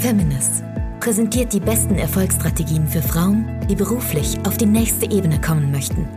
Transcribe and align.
Feminist 0.00 0.64
präsentiert 0.98 1.52
die 1.52 1.60
besten 1.60 1.96
Erfolgsstrategien 1.96 2.88
für 2.88 3.02
Frauen, 3.02 3.46
die 3.68 3.74
beruflich 3.74 4.38
auf 4.46 4.56
die 4.56 4.66
nächste 4.66 5.04
Ebene 5.10 5.38
kommen 5.38 5.70
möchten. 5.70 6.08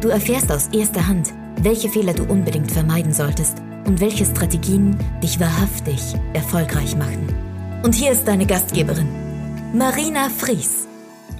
Du 0.00 0.08
erfährst 0.08 0.50
aus 0.50 0.66
erster 0.72 1.06
Hand, 1.06 1.32
welche 1.62 1.88
Fehler 1.88 2.14
du 2.14 2.24
unbedingt 2.24 2.72
vermeiden 2.72 3.12
solltest 3.12 3.62
und 3.86 4.00
welche 4.00 4.24
Strategien 4.24 4.98
dich 5.22 5.38
wahrhaftig 5.38 6.16
erfolgreich 6.32 6.96
machen. 6.96 7.28
Und 7.84 7.94
hier 7.94 8.10
ist 8.10 8.26
deine 8.26 8.44
Gastgeberin, 8.44 9.08
Marina 9.72 10.28
Fries. 10.30 10.88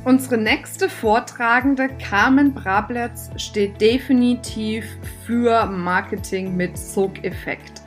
Unsere 0.05 0.39
nächste 0.39 0.89
Vortragende, 0.89 1.89
Carmen 1.99 2.55
Brabletz, 2.55 3.29
steht 3.37 3.81
definitiv 3.81 4.85
für 5.27 5.67
Marketing 5.67 6.57
mit 6.57 6.79
Sogeffekt. 6.79 7.83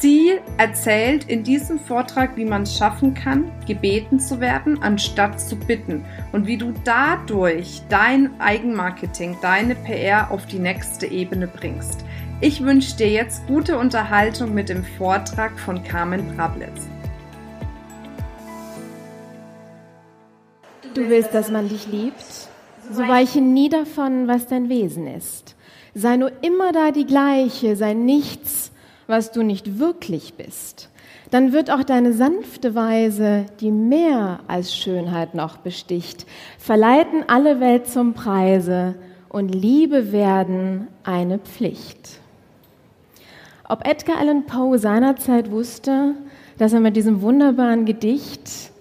Sie 0.00 0.32
erzählt 0.58 1.24
in 1.24 1.44
diesem 1.44 1.78
Vortrag, 1.78 2.36
wie 2.36 2.44
man 2.44 2.62
es 2.62 2.76
schaffen 2.76 3.14
kann, 3.14 3.50
gebeten 3.66 4.18
zu 4.18 4.40
werden, 4.40 4.82
anstatt 4.82 5.40
zu 5.40 5.56
bitten 5.56 6.04
und 6.32 6.46
wie 6.46 6.56
du 6.56 6.72
dadurch 6.84 7.82
dein 7.88 8.40
Eigenmarketing, 8.40 9.36
deine 9.42 9.74
PR 9.74 10.30
auf 10.30 10.46
die 10.46 10.58
nächste 10.58 11.06
Ebene 11.06 11.46
bringst. 11.46 12.04
Ich 12.40 12.62
wünsche 12.64 12.96
dir 12.96 13.08
jetzt 13.08 13.46
gute 13.46 13.78
Unterhaltung 13.78 14.52
mit 14.52 14.68
dem 14.68 14.82
Vortrag 14.82 15.58
von 15.60 15.84
Carmen 15.84 16.34
Brabletz. 16.34 16.88
Du 20.94 21.08
willst, 21.08 21.32
dass 21.32 21.50
man 21.50 21.68
dich 21.68 21.86
liebt? 21.86 22.48
So 22.90 23.06
weiche 23.06 23.40
nie 23.40 23.68
davon, 23.68 24.26
was 24.26 24.48
dein 24.48 24.68
Wesen 24.68 25.06
ist. 25.06 25.54
Sei 25.94 26.16
nur 26.16 26.32
immer 26.42 26.72
da 26.72 26.90
die 26.90 27.06
gleiche, 27.06 27.76
sei 27.76 27.94
nichts, 27.94 28.71
was 29.12 29.30
du 29.30 29.42
nicht 29.42 29.78
wirklich 29.78 30.34
bist. 30.34 30.88
Dann 31.30 31.52
wird 31.52 31.70
auch 31.70 31.84
deine 31.84 32.14
sanfte 32.14 32.74
Weise, 32.74 33.44
die 33.60 33.70
mehr 33.70 34.40
als 34.48 34.74
Schönheit 34.74 35.34
noch 35.34 35.58
besticht, 35.58 36.24
verleiten 36.58 37.22
alle 37.28 37.60
Welt 37.60 37.86
zum 37.86 38.14
Preise 38.14 38.94
und 39.28 39.54
Liebe 39.54 40.12
werden 40.12 40.88
eine 41.04 41.38
Pflicht. 41.38 42.20
Ob 43.68 43.86
Edgar 43.86 44.18
Allan 44.18 44.46
Poe 44.46 44.78
seinerzeit 44.78 45.50
wusste, 45.50 46.14
dass 46.56 46.72
er 46.72 46.80
mit 46.80 46.96
diesem 46.96 47.20
wunderbaren 47.20 47.84
Gedicht 47.84 48.72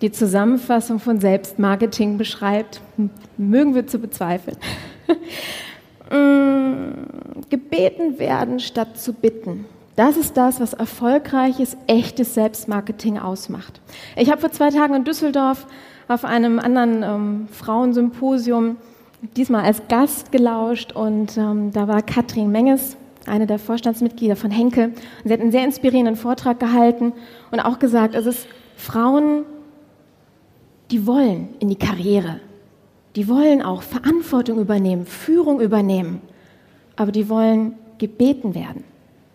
die 0.00 0.10
Zusammenfassung 0.10 0.98
von 0.98 1.20
Selbstmarketing 1.20 2.18
beschreibt, 2.18 2.80
mögen 3.36 3.76
wir 3.76 3.86
zu 3.86 4.00
bezweifeln. 4.00 4.56
Mm, 6.10 7.48
gebeten 7.48 8.18
werden 8.18 8.60
statt 8.60 8.98
zu 8.98 9.12
bitten. 9.12 9.64
Das 9.96 10.16
ist 10.16 10.36
das, 10.36 10.60
was 10.60 10.72
erfolgreiches, 10.72 11.76
echtes 11.86 12.34
Selbstmarketing 12.34 13.18
ausmacht. 13.18 13.80
Ich 14.16 14.30
habe 14.30 14.40
vor 14.40 14.50
zwei 14.52 14.70
Tagen 14.70 14.94
in 14.94 15.04
Düsseldorf 15.04 15.66
auf 16.08 16.24
einem 16.24 16.58
anderen 16.58 17.02
ähm, 17.02 17.48
Frauensymposium 17.52 18.76
diesmal 19.36 19.64
als 19.64 19.82
Gast 19.88 20.32
gelauscht 20.32 20.92
und 20.92 21.36
ähm, 21.36 21.72
da 21.72 21.86
war 21.86 22.02
Katrin 22.02 22.50
Menges, 22.50 22.96
eine 23.26 23.46
der 23.46 23.58
Vorstandsmitglieder 23.58 24.36
von 24.36 24.50
Henkel. 24.50 24.86
Und 24.86 24.96
sie 25.26 25.32
hat 25.32 25.40
einen 25.40 25.52
sehr 25.52 25.64
inspirierenden 25.64 26.16
Vortrag 26.16 26.58
gehalten 26.58 27.12
und 27.50 27.60
auch 27.60 27.78
gesagt, 27.78 28.14
es 28.14 28.26
ist 28.26 28.46
Frauen 28.76 29.44
die 30.90 31.06
wollen 31.06 31.50
in 31.60 31.68
die 31.68 31.76
Karriere. 31.76 32.40
Die 33.16 33.28
wollen 33.28 33.62
auch 33.62 33.82
Verantwortung 33.82 34.60
übernehmen, 34.60 35.06
Führung 35.06 35.60
übernehmen. 35.60 36.20
Aber 36.96 37.12
die 37.12 37.28
wollen 37.28 37.74
gebeten 37.98 38.54
werden. 38.54 38.84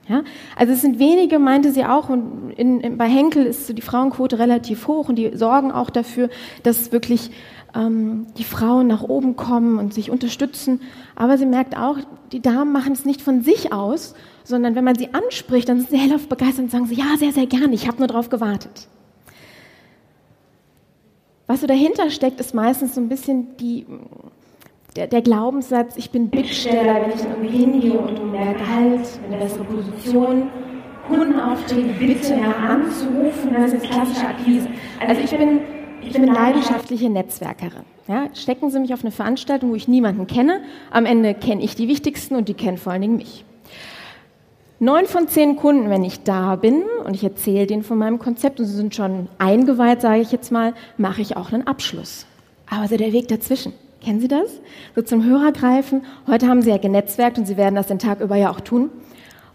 Ja? 0.08 0.24
Also 0.56 0.74
es 0.74 0.82
sind 0.82 1.00
wenige, 1.00 1.40
meinte 1.40 1.72
sie 1.72 1.86
auch, 1.86 2.10
und 2.10 2.52
in, 2.56 2.80
in, 2.82 2.98
bei 2.98 3.08
Henkel 3.08 3.46
ist 3.46 3.76
die 3.76 3.82
Frauenquote 3.82 4.40
relativ 4.40 4.88
hoch 4.88 5.10
und 5.10 5.16
die 5.16 5.36
sorgen 5.36 5.72
auch 5.72 5.90
dafür, 5.90 6.30
dass 6.64 6.92
wirklich 6.92 7.32
ähm, 7.76 8.28
die 8.38 8.44
Frauen 8.44 8.88
nach 8.88 9.04
oben 9.04 9.36
kommen 9.36 9.80
und 9.80 9.94
sich 9.94 10.10
unterstützen. 10.10 10.82
Aber 11.16 11.38
sie 11.38 11.46
merkt 11.46 11.78
auch, 11.78 11.98
die 12.32 12.42
Damen 12.42 12.72
machen 12.72 12.94
es 12.94 13.06
nicht 13.06 13.22
von 13.22 13.42
sich 13.42 13.74
aus, 13.74 14.16
sondern 14.44 14.76
wenn 14.76 14.84
man 14.84 14.96
sie 14.96 15.14
anspricht, 15.14 15.70
dann 15.70 15.80
sind 15.80 15.90
sie 15.90 15.98
hellauf 15.98 16.28
begeistert 16.28 16.66
und 16.66 16.72
sagen 16.72 16.86
sie, 16.86 16.96
ja, 16.96 17.18
sehr, 17.18 17.32
sehr 17.32 17.48
gerne, 17.48 17.74
ich 17.74 17.88
habe 17.88 17.98
nur 17.98 18.08
darauf 18.08 18.30
gewartet. 18.30 18.88
Was 21.48 21.62
so 21.62 21.68
dahinter 21.68 22.10
steckt, 22.10 22.40
ist 22.40 22.56
meistens 22.56 22.96
so 22.96 23.02
ein 23.02 23.08
bisschen 23.08 23.56
die, 23.58 23.86
der, 24.96 25.08
der 25.08 25.22
Glaubenssatz, 25.22 25.96
ich 25.96 26.10
bin 26.10 26.30
Bittsteller, 26.30 27.02
wenn 27.02 27.12
ich 27.12 27.22
dann 27.22 27.32
irgendwie 27.32 27.58
hingehe 27.58 28.00
und 28.00 28.20
um 28.20 28.32
mehr 28.32 28.54
Gehalt, 28.54 29.08
eine 29.28 29.38
bessere 29.38 29.64
Position, 29.64 30.50
Kundenaufträge 31.08 31.94
bitte 32.00 32.36
anzurufen, 32.36 33.54
das 33.54 33.74
ist 33.74 33.84
klassische 33.84 34.28
Akquise. 34.28 34.68
Also 35.00 35.22
ich 35.22 35.38
bin, 35.38 35.60
ich 36.02 36.14
bin 36.14 36.26
leidenschaftliche 36.26 37.10
Netzwerkerin. 37.12 37.84
Ja, 38.08 38.28
stecken 38.34 38.72
Sie 38.72 38.80
mich 38.80 38.94
auf 38.94 39.02
eine 39.02 39.12
Veranstaltung, 39.12 39.72
wo 39.72 39.76
ich 39.76 39.88
niemanden 39.88 40.26
kenne, 40.26 40.62
am 40.92 41.06
Ende 41.06 41.36
kenne 41.36 41.64
ich 41.64 41.76
die 41.76 41.88
wichtigsten 41.88 42.36
und 42.36 42.50
die 42.50 42.54
kennen 42.56 42.78
vor 42.78 42.94
allen 42.94 43.02
Dingen 43.04 43.18
mich. 43.18 43.46
Neun 44.80 45.06
von 45.06 45.30
zehn 45.30 45.56
Kunden, 45.56 45.90
wenn 45.90 46.04
ich 46.04 46.24
da 46.24 46.58
bin 46.58 46.84
und 47.06 47.14
ich 47.14 47.24
erzähle 47.24 47.66
denen 47.66 47.82
von 47.82 47.98
meinem 47.98 48.20
Konzept 48.20 48.60
und 48.60 48.66
sie 48.66 48.76
sind 48.76 48.94
schon 48.94 49.30
eingeweiht, 49.38 50.02
sage 50.02 50.20
ich 50.20 50.34
jetzt 50.34 50.52
mal, 50.52 50.74
mache 50.98 51.22
ich 51.22 51.38
auch 51.38 51.54
einen 51.54 51.66
Abschluss. 51.66 52.26
Aber 52.70 52.86
so 52.90 52.98
der 52.98 53.14
Weg 53.14 53.30
dazwischen. 53.30 53.72
Kennen 54.04 54.20
Sie 54.20 54.28
das? 54.28 54.60
So 54.94 55.02
zum 55.02 55.24
Hörer 55.24 55.54
greifen. 55.54 56.04
Heute 56.28 56.48
haben 56.48 56.62
Sie 56.62 56.72
ja 56.72 56.78
genetzwerkt 56.78 57.38
und 57.38 57.46
Sie 57.46 57.56
werden 57.56 57.76
das 57.76 57.88
den 57.88 58.00
Tag 58.00 58.20
über 58.20 58.36
ja 58.36 58.52
auch 58.52 58.60
tun. 58.60 58.90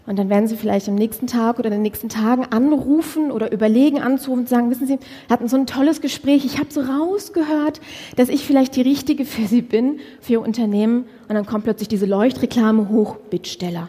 Und 0.07 0.17
dann 0.17 0.27
werden 0.27 0.47
Sie 0.47 0.57
vielleicht 0.57 0.89
am 0.89 0.95
nächsten 0.95 1.27
Tag 1.27 1.59
oder 1.59 1.67
in 1.67 1.73
den 1.73 1.83
nächsten 1.83 2.09
Tagen 2.09 2.45
anrufen 2.45 3.31
oder 3.31 3.51
überlegen 3.51 4.01
anzurufen 4.01 4.41
und 4.41 4.49
sagen, 4.49 4.71
wissen 4.71 4.87
Sie, 4.87 4.97
wir 4.97 5.33
hatten 5.33 5.47
so 5.47 5.55
ein 5.55 5.67
tolles 5.67 6.01
Gespräch, 6.01 6.45
ich 6.45 6.57
habe 6.57 6.71
so 6.71 6.81
rausgehört, 6.81 7.79
dass 8.15 8.29
ich 8.29 8.43
vielleicht 8.43 8.75
die 8.75 8.81
Richtige 8.81 9.25
für 9.25 9.45
Sie 9.45 9.61
bin, 9.61 9.99
für 10.19 10.33
Ihr 10.33 10.41
Unternehmen. 10.41 11.05
Und 11.29 11.35
dann 11.35 11.45
kommt 11.45 11.65
plötzlich 11.65 11.89
diese 11.89 12.07
Leuchtreklame 12.07 12.89
hoch, 12.89 13.17
Bittsteller 13.29 13.87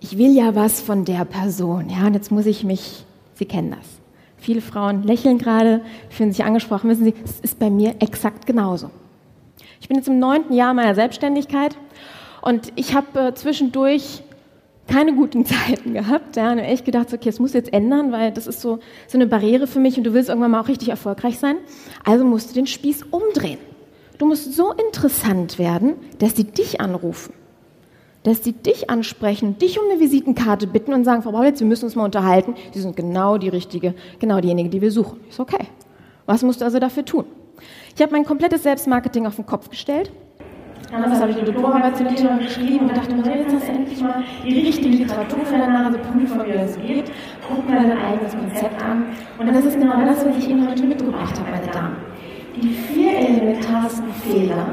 ich 0.00 0.18
will 0.18 0.34
ja 0.34 0.54
was 0.54 0.80
von 0.80 1.04
der 1.04 1.24
Person. 1.24 1.90
Ja, 1.90 2.06
und 2.06 2.14
jetzt 2.14 2.30
muss 2.30 2.46
ich 2.46 2.64
mich, 2.64 3.04
Sie 3.34 3.46
kennen 3.46 3.70
das. 3.70 3.86
Viele 4.36 4.60
Frauen 4.60 5.02
lächeln 5.02 5.38
gerade, 5.38 5.80
fühlen 6.10 6.32
sich 6.32 6.44
angesprochen. 6.44 6.88
Wissen 6.90 7.04
Sie, 7.04 7.14
es 7.24 7.40
ist 7.40 7.58
bei 7.58 7.70
mir 7.70 7.96
exakt 8.00 8.46
genauso. 8.46 8.90
Ich 9.80 9.88
bin 9.88 9.96
jetzt 9.96 10.08
im 10.08 10.18
neunten 10.18 10.54
Jahr 10.54 10.74
meiner 10.74 10.94
Selbstständigkeit 10.94 11.76
und 12.42 12.72
ich 12.76 12.94
habe 12.94 13.18
äh, 13.20 13.34
zwischendurch 13.34 14.22
keine 14.86 15.14
guten 15.14 15.44
Zeiten 15.44 15.94
gehabt. 15.94 16.36
Ja, 16.36 16.52
und 16.52 16.58
echt 16.58 16.84
gedacht, 16.84 17.12
okay, 17.12 17.28
es 17.28 17.40
muss 17.40 17.52
jetzt 17.52 17.72
ändern, 17.72 18.12
weil 18.12 18.32
das 18.32 18.46
ist 18.46 18.60
so, 18.60 18.78
so 19.08 19.18
eine 19.18 19.26
Barriere 19.26 19.66
für 19.66 19.80
mich 19.80 19.98
und 19.98 20.04
du 20.04 20.14
willst 20.14 20.28
irgendwann 20.28 20.52
mal 20.52 20.60
auch 20.60 20.68
richtig 20.68 20.88
erfolgreich 20.88 21.38
sein. 21.38 21.56
Also 22.04 22.24
musst 22.24 22.50
du 22.50 22.54
den 22.54 22.66
Spieß 22.66 23.04
umdrehen. 23.10 23.58
Du 24.18 24.26
musst 24.26 24.54
so 24.54 24.72
interessant 24.72 25.58
werden, 25.58 25.94
dass 26.18 26.36
sie 26.36 26.44
dich 26.44 26.80
anrufen 26.80 27.32
dass 28.28 28.44
sie 28.44 28.52
dich 28.52 28.90
ansprechen, 28.90 29.58
dich 29.58 29.78
um 29.78 29.90
eine 29.90 30.00
Visitenkarte 30.00 30.66
bitten 30.66 30.92
und 30.92 31.04
sagen, 31.04 31.22
Frau 31.22 31.32
Baulitz, 31.32 31.60
wir 31.60 31.66
müssen 31.66 31.86
uns 31.86 31.96
mal 31.96 32.04
unterhalten. 32.04 32.54
Sie 32.72 32.80
sind 32.80 32.96
genau 32.96 33.38
die 33.38 33.48
richtige, 33.48 33.94
genau 34.18 34.40
diejenige, 34.40 34.68
die 34.68 34.80
wir 34.80 34.90
suchen. 34.90 35.20
Ist 35.28 35.40
okay. 35.40 35.66
Was 36.26 36.42
musst 36.42 36.60
du 36.60 36.64
also 36.64 36.78
dafür 36.78 37.04
tun? 37.04 37.24
Ich 37.96 38.02
habe 38.02 38.12
mein 38.12 38.24
komplettes 38.24 38.62
Selbstmarketing 38.62 39.26
auf 39.26 39.36
den 39.36 39.46
Kopf 39.46 39.70
gestellt. 39.70 40.12
Damals 40.90 41.20
habe 41.20 41.32
ich 41.32 41.36
eine 41.36 41.46
Doktorarbeit 41.46 41.96
zu 41.96 42.04
dem 42.04 42.38
geschrieben 42.38 42.88
und 42.88 42.96
dachte 42.96 43.14
mir, 43.14 43.36
jetzt 43.36 43.54
hast 43.54 43.68
du 43.68 43.72
endlich 43.72 44.00
mal 44.00 44.22
die 44.42 44.60
richtige 44.60 44.88
Literatur 44.88 45.44
für 45.44 45.58
deine 45.58 45.72
Nase, 45.72 45.98
prüf 45.98 46.32
wie 46.46 46.52
das 46.52 46.78
geht, 46.78 47.10
guck 47.46 47.68
mal 47.68 47.86
dein 47.86 47.98
eigenes 47.98 48.32
Konzept 48.32 48.82
an. 48.82 49.04
Und 49.38 49.48
das 49.48 49.64
ist 49.66 49.78
genau 49.78 50.00
das, 50.00 50.24
was 50.24 50.36
ich 50.38 50.48
Ihnen 50.48 50.66
heute 50.66 50.84
mitgebracht 50.84 51.38
habe, 51.38 51.50
meine 51.50 51.70
Damen. 51.70 51.96
Die 52.56 52.68
vier 52.68 53.18
elementarsten 53.18 54.12
Fehler, 54.14 54.66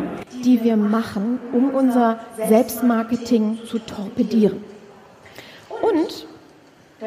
die 0.46 0.64
wir 0.64 0.78
machen, 0.78 1.40
um 1.52 1.72
unser 1.72 2.20
Selbstmarketing 2.48 3.60
zu 3.66 3.80
torpedieren. 3.80 4.64
Und, 5.82 6.28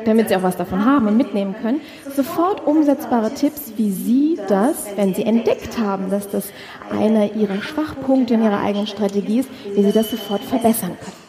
damit 0.05 0.29
Sie 0.29 0.37
auch 0.37 0.43
was 0.43 0.57
davon 0.57 0.85
haben 0.85 1.07
und 1.07 1.17
mitnehmen 1.17 1.55
können, 1.63 1.81
sofort 2.15 2.67
umsetzbare 2.67 3.33
Tipps, 3.33 3.73
wie 3.77 3.91
Sie 3.91 4.39
das, 4.49 4.87
wenn 4.97 5.15
Sie 5.15 5.23
entdeckt 5.23 5.79
haben, 5.79 6.11
dass 6.11 6.29
das 6.29 6.53
einer 6.91 7.35
Ihrer 7.35 7.63
Schwachpunkte 7.63 8.35
in 8.35 8.43
Ihrer 8.43 8.61
eigenen 8.61 8.87
Strategie 8.87 9.41
ist, 9.41 9.49
wie 9.75 9.83
Sie 9.83 9.93
das 9.93 10.11
sofort 10.11 10.43
verbessern 10.43 10.97
können. 11.01 11.28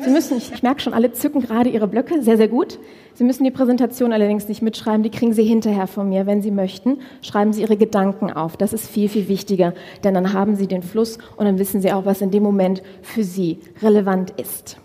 Sie 0.00 0.10
müssen, 0.10 0.38
ich, 0.38 0.52
ich 0.52 0.62
merke 0.62 0.80
schon, 0.80 0.94
alle 0.94 1.12
zücken 1.12 1.42
gerade 1.42 1.68
Ihre 1.68 1.86
Blöcke, 1.86 2.22
sehr, 2.22 2.36
sehr 2.38 2.48
gut. 2.48 2.78
Sie 3.14 3.24
müssen 3.24 3.44
die 3.44 3.50
Präsentation 3.50 4.12
allerdings 4.12 4.48
nicht 4.48 4.62
mitschreiben, 4.62 5.02
die 5.02 5.10
kriegen 5.10 5.34
Sie 5.34 5.44
hinterher 5.44 5.86
von 5.86 6.08
mir, 6.08 6.26
wenn 6.26 6.40
Sie 6.40 6.50
möchten. 6.50 7.00
Schreiben 7.20 7.52
Sie 7.52 7.60
Ihre 7.60 7.76
Gedanken 7.76 8.32
auf, 8.32 8.56
das 8.56 8.72
ist 8.72 8.88
viel, 8.88 9.08
viel 9.08 9.28
wichtiger, 9.28 9.74
denn 10.02 10.14
dann 10.14 10.32
haben 10.32 10.56
Sie 10.56 10.66
den 10.66 10.82
Fluss 10.82 11.18
und 11.36 11.44
dann 11.44 11.58
wissen 11.58 11.82
Sie 11.82 11.92
auch, 11.92 12.06
was 12.06 12.22
in 12.22 12.30
dem 12.30 12.42
Moment 12.42 12.82
für 13.02 13.22
Sie 13.22 13.58
relevant 13.82 14.30
ist. 14.30 14.78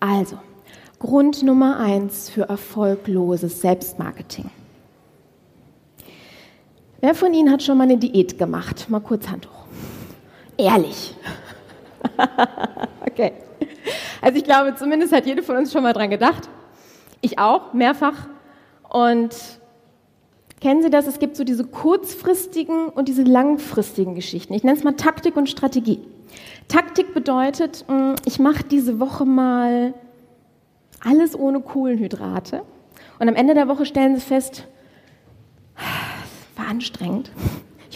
Also, 0.00 0.38
Grund 0.98 1.44
Nummer 1.44 1.78
eins 1.78 2.28
für 2.28 2.48
erfolgloses 2.48 3.60
Selbstmarketing. 3.60 4.50
Wer 7.00 7.14
von 7.14 7.32
Ihnen 7.32 7.52
hat 7.52 7.62
schon 7.62 7.78
mal 7.78 7.84
eine 7.84 7.96
Diät 7.96 8.38
gemacht? 8.38 8.86
Mal 8.90 8.98
kurz 8.98 9.28
Hand 9.28 9.46
hoch. 9.46 9.66
Ehrlich. 10.56 11.14
okay. 13.06 13.32
Also 14.20 14.38
ich 14.38 14.44
glaube, 14.44 14.74
zumindest 14.74 15.12
hat 15.12 15.26
jede 15.26 15.42
von 15.42 15.56
uns 15.56 15.72
schon 15.72 15.82
mal 15.82 15.92
dran 15.92 16.10
gedacht. 16.10 16.48
Ich 17.20 17.38
auch, 17.38 17.72
mehrfach. 17.72 18.28
Und 18.88 19.34
Kennen 20.60 20.82
Sie 20.82 20.90
das? 20.90 21.06
Es 21.06 21.20
gibt 21.20 21.36
so 21.36 21.44
diese 21.44 21.64
kurzfristigen 21.64 22.88
und 22.88 23.06
diese 23.06 23.22
langfristigen 23.22 24.14
Geschichten. 24.14 24.54
Ich 24.54 24.64
nenne 24.64 24.76
es 24.76 24.82
mal 24.82 24.92
Taktik 24.92 25.36
und 25.36 25.48
Strategie. 25.48 26.00
Taktik 26.66 27.14
bedeutet, 27.14 27.84
hm, 27.86 28.16
ich 28.24 28.38
mache 28.40 28.64
diese 28.64 28.98
Woche 28.98 29.24
mal 29.24 29.94
alles 31.00 31.38
ohne 31.38 31.60
Kohlenhydrate. 31.60 32.62
Und 33.20 33.28
am 33.28 33.36
Ende 33.36 33.54
der 33.54 33.68
Woche 33.68 33.86
stellen 33.86 34.16
Sie 34.16 34.20
fest, 34.20 34.66
war 36.56 36.66
anstrengend. 36.66 37.30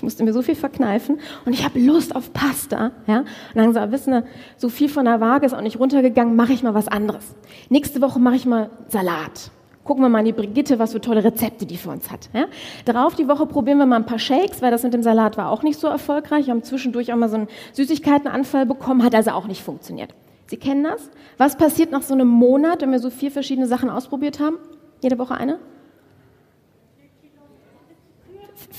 Ich 0.02 0.04
musste 0.04 0.25
mir 0.25 0.32
so 0.32 0.43
viel 0.43 0.56
verkneifen 0.56 1.20
und 1.44 1.52
ich 1.52 1.64
habe 1.64 1.78
Lust 1.78 2.16
auf 2.16 2.32
Pasta. 2.32 2.90
Ja? 3.06 3.19
Und 3.20 3.26
dann 3.54 3.72
sie, 3.72 3.93
wissen 3.93 4.12
Sie, 4.12 4.25
so 4.56 4.69
viel 4.69 4.88
von 4.88 5.04
der 5.04 5.20
Waage 5.20 5.46
ist 5.46 5.54
auch 5.54 5.60
nicht 5.60 5.78
runtergegangen, 5.78 6.34
mache 6.34 6.52
ich 6.52 6.64
mal 6.64 6.75
was 6.75 6.88
anderes. 6.88 7.37
Nächste 7.69 8.02
Woche 8.02 8.19
mache 8.19 8.34
ich 8.34 8.44
mal 8.44 8.70
Salat. 8.88 9.52
Gucken 9.84 10.02
wir 10.02 10.08
mal 10.08 10.19
an 10.19 10.25
die 10.25 10.32
Brigitte, 10.32 10.81
was 10.81 10.90
für 10.90 11.00
tolle 11.00 11.22
Rezepte 11.22 11.66
die 11.66 11.76
für 11.76 11.90
uns 11.90 12.10
hat. 12.10 12.31
Ja? 12.32 12.46
Darauf 12.84 13.14
die 13.14 13.28
Woche 13.28 13.46
probieren 13.46 13.78
wir 13.78 13.87
mal 13.87 13.94
ein 13.94 14.04
paar 14.04 14.19
Shakes, 14.19 14.60
weil 14.60 14.72
das 14.72 14.82
mit 14.82 14.93
dem 14.93 15.04
Salat 15.04 15.37
war 15.37 15.52
auch 15.52 15.62
nicht 15.62 15.78
so 15.78 15.87
erfolgreich. 15.87 16.46
Wir 16.46 16.55
haben 16.55 16.64
zwischendurch 16.64 17.12
auch 17.12 17.16
mal 17.16 17.28
so 17.28 17.37
einen 17.37 17.48
Süßigkeitenanfall 17.72 18.66
bekommen, 18.66 19.05
hat 19.05 19.14
also 19.14 19.31
auch 19.31 19.46
nicht 19.46 19.62
funktioniert. 19.62 20.16
Sie 20.46 20.56
kennen 20.56 20.82
das? 20.82 21.10
Was 21.38 21.56
passiert 21.56 21.93
nach 21.93 22.02
so 22.02 22.12
einem 22.12 22.26
Monat, 22.26 22.82
wenn 22.82 22.90
wir 22.90 22.98
so 22.98 23.10
vier 23.10 23.31
verschiedene 23.31 23.69
Sachen 23.69 23.88
ausprobiert 23.88 24.40
haben? 24.40 24.56
Jede 25.00 25.16
Woche 25.20 25.37
eine? 25.37 25.60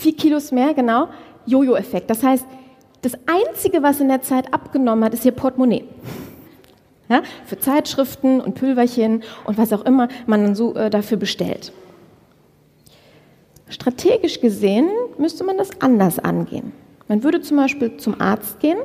Vier 0.04 0.18
Kilos 0.18 0.52
mehr, 0.52 0.74
genau. 0.74 1.08
Jojo-Effekt. 1.46 2.10
Das 2.10 2.24
heißt, 2.24 2.46
das 3.04 3.14
Einzige, 3.26 3.84
was 3.84 4.02
in 4.02 4.10
der 4.10 4.22
Zeit 4.22 4.54
abgenommen 4.54 5.02
hat, 5.06 5.14
ist 5.14 5.24
Ihr 5.24 5.32
Portemonnaie. 5.32 5.86
Ja, 7.08 7.22
für 7.46 7.58
Zeitschriften 7.58 8.42
und 8.42 8.56
Pülverchen 8.56 9.24
und 9.46 9.58
was 9.58 9.72
auch 9.72 9.86
immer 9.86 10.10
man 10.26 10.44
dann 10.44 10.56
so 10.56 10.76
äh, 10.76 10.90
dafür 10.90 11.16
bestellt. 11.16 11.72
Strategisch 13.70 14.42
gesehen 14.42 14.90
müsste 15.18 15.46
man 15.46 15.58
das 15.58 15.70
anders 15.80 16.20
angehen. 16.20 16.74
Man 17.08 17.24
würde 17.24 17.40
zum 17.40 17.56
Beispiel 17.56 17.96
zum 17.96 18.20
Arzt 18.20 18.60
gehen 18.60 18.80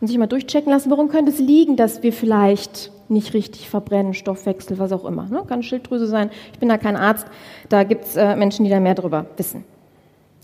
und 0.00 0.06
sich 0.06 0.18
mal 0.18 0.28
durchchecken 0.28 0.70
lassen, 0.70 0.92
worum 0.92 1.08
könnte 1.08 1.32
es 1.32 1.40
liegen, 1.40 1.74
dass 1.74 2.04
wir 2.04 2.12
vielleicht 2.12 2.92
nicht 3.08 3.34
richtig 3.34 3.68
verbrennen, 3.68 4.14
Stoffwechsel, 4.14 4.78
was 4.78 4.92
auch 4.92 5.04
immer. 5.04 5.26
Ne? 5.26 5.42
Kann 5.48 5.64
Schilddrüse 5.64 6.06
sein. 6.06 6.30
Ich 6.52 6.60
bin 6.60 6.68
da 6.68 6.78
kein 6.78 6.94
Arzt. 6.94 7.26
Da 7.68 7.82
gibt 7.82 8.04
es 8.04 8.14
äh, 8.14 8.36
Menschen, 8.36 8.64
die 8.64 8.70
da 8.70 8.78
mehr 8.78 8.94
drüber 8.94 9.26
wissen. 9.36 9.64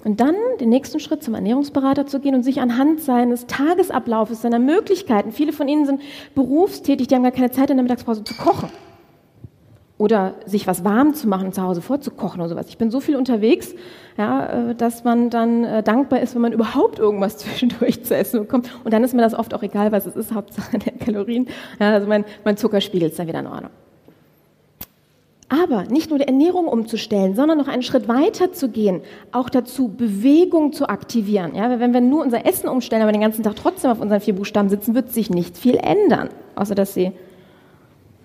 Und 0.07 0.21
dann 0.21 0.37
den 0.61 0.69
nächsten 0.69 1.01
Schritt 1.01 1.25
zum 1.25 1.35
Ernährungsberater 1.35 2.07
zu 2.07 2.21
gehen 2.21 2.37
und 2.37 2.45
sich 2.45 2.61
anhand 2.61 3.01
seines 3.01 3.49
Tagesablaufes, 3.49 4.41
seiner 4.41 4.61
Möglichkeiten, 4.61 5.33
viele 5.33 5.53
von 5.53 5.67
Ihnen 5.67 5.85
sind 5.85 6.01
berufstätig, 6.37 7.09
die 7.09 7.17
haben 7.17 7.25
gar 7.25 7.33
keine 7.33 7.51
Zeit 7.51 7.71
in 7.71 7.77
der 7.77 7.83
Mittagspause 7.83 8.23
zu 8.23 8.35
kochen. 8.35 8.69
Oder 9.99 10.35
sich 10.45 10.69
was 10.69 10.85
warm 10.85 11.15
zu 11.15 11.27
machen, 11.27 11.53
zu 11.53 11.61
Hause 11.61 11.83
vorzukochen 11.83 12.41
oder 12.41 12.49
sowas. 12.49 12.67
Ich 12.69 12.79
bin 12.79 12.93
so 12.93 13.01
viel 13.01 13.17
unterwegs, 13.17 13.75
ja, 14.17 14.71
äh, 14.71 14.75
dass 14.77 15.03
man 15.03 15.29
dann 15.29 15.65
äh, 15.65 15.83
dankbar 15.83 16.21
ist, 16.21 16.37
wenn 16.37 16.43
man 16.43 16.53
überhaupt 16.53 17.01
irgendwas 17.01 17.39
zwischendurch 17.39 18.05
zu 18.05 18.15
essen 18.15 18.39
bekommt. 18.43 18.71
Und 18.85 18.95
dann 18.95 19.03
ist 19.03 19.13
mir 19.13 19.23
das 19.23 19.35
oft 19.35 19.55
auch 19.55 19.65
egal, 19.65 19.91
was 19.91 20.07
es 20.07 20.15
ist, 20.15 20.33
Hauptsache 20.33 20.79
der 20.87 20.93
Kalorien. 20.93 21.49
Ja, 21.81 21.95
also 21.95 22.07
mein, 22.07 22.25
mein 22.45 22.57
Zuckerspiegel 22.57 23.09
ist 23.09 23.19
dann 23.19 23.27
wieder 23.27 23.41
in 23.41 23.49
Ordnung. 23.49 23.73
Aber 25.49 25.85
nicht 25.85 26.11
nur 26.11 26.19
die 26.19 26.27
Ernährung 26.27 26.67
umzustellen, 26.67 27.37
sondern 27.37 27.57
noch 27.57 27.69
einen 27.69 27.85
Schritt 27.85 28.09
weiter 28.09 28.53
zu 28.53 28.69
gehen, 28.69 29.03
auch 29.31 29.49
dazu 29.49 29.89
Bewegung 29.89 30.73
zu 30.73 30.89
aktivieren. 30.89 31.55
Ja, 31.55 31.79
wenn 31.79 31.95
wir 31.95 32.01
nur 32.01 32.25
unser 32.25 32.45
Essen 32.47 32.69
umstellen, 32.69 33.03
aber 33.03 33.13
den 33.13 33.21
ganzen 33.21 33.45
Tag 33.45 33.55
trotzdem 33.55 33.93
auf 33.93 34.01
unseren 34.01 34.21
vier 34.21 34.35
Buchstaben 34.35 34.69
sitzen, 34.69 34.97
wird 34.97 35.13
sich 35.13 35.31
nicht 35.31 35.57
viel 35.57 35.77
ändern. 35.77 36.31
Außer 36.57 36.75
dass 36.75 36.95
Sie, 36.95 37.13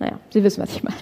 naja, 0.00 0.18
Sie 0.30 0.42
wissen, 0.42 0.62
was 0.62 0.74
ich 0.74 0.82
meine. 0.82 0.96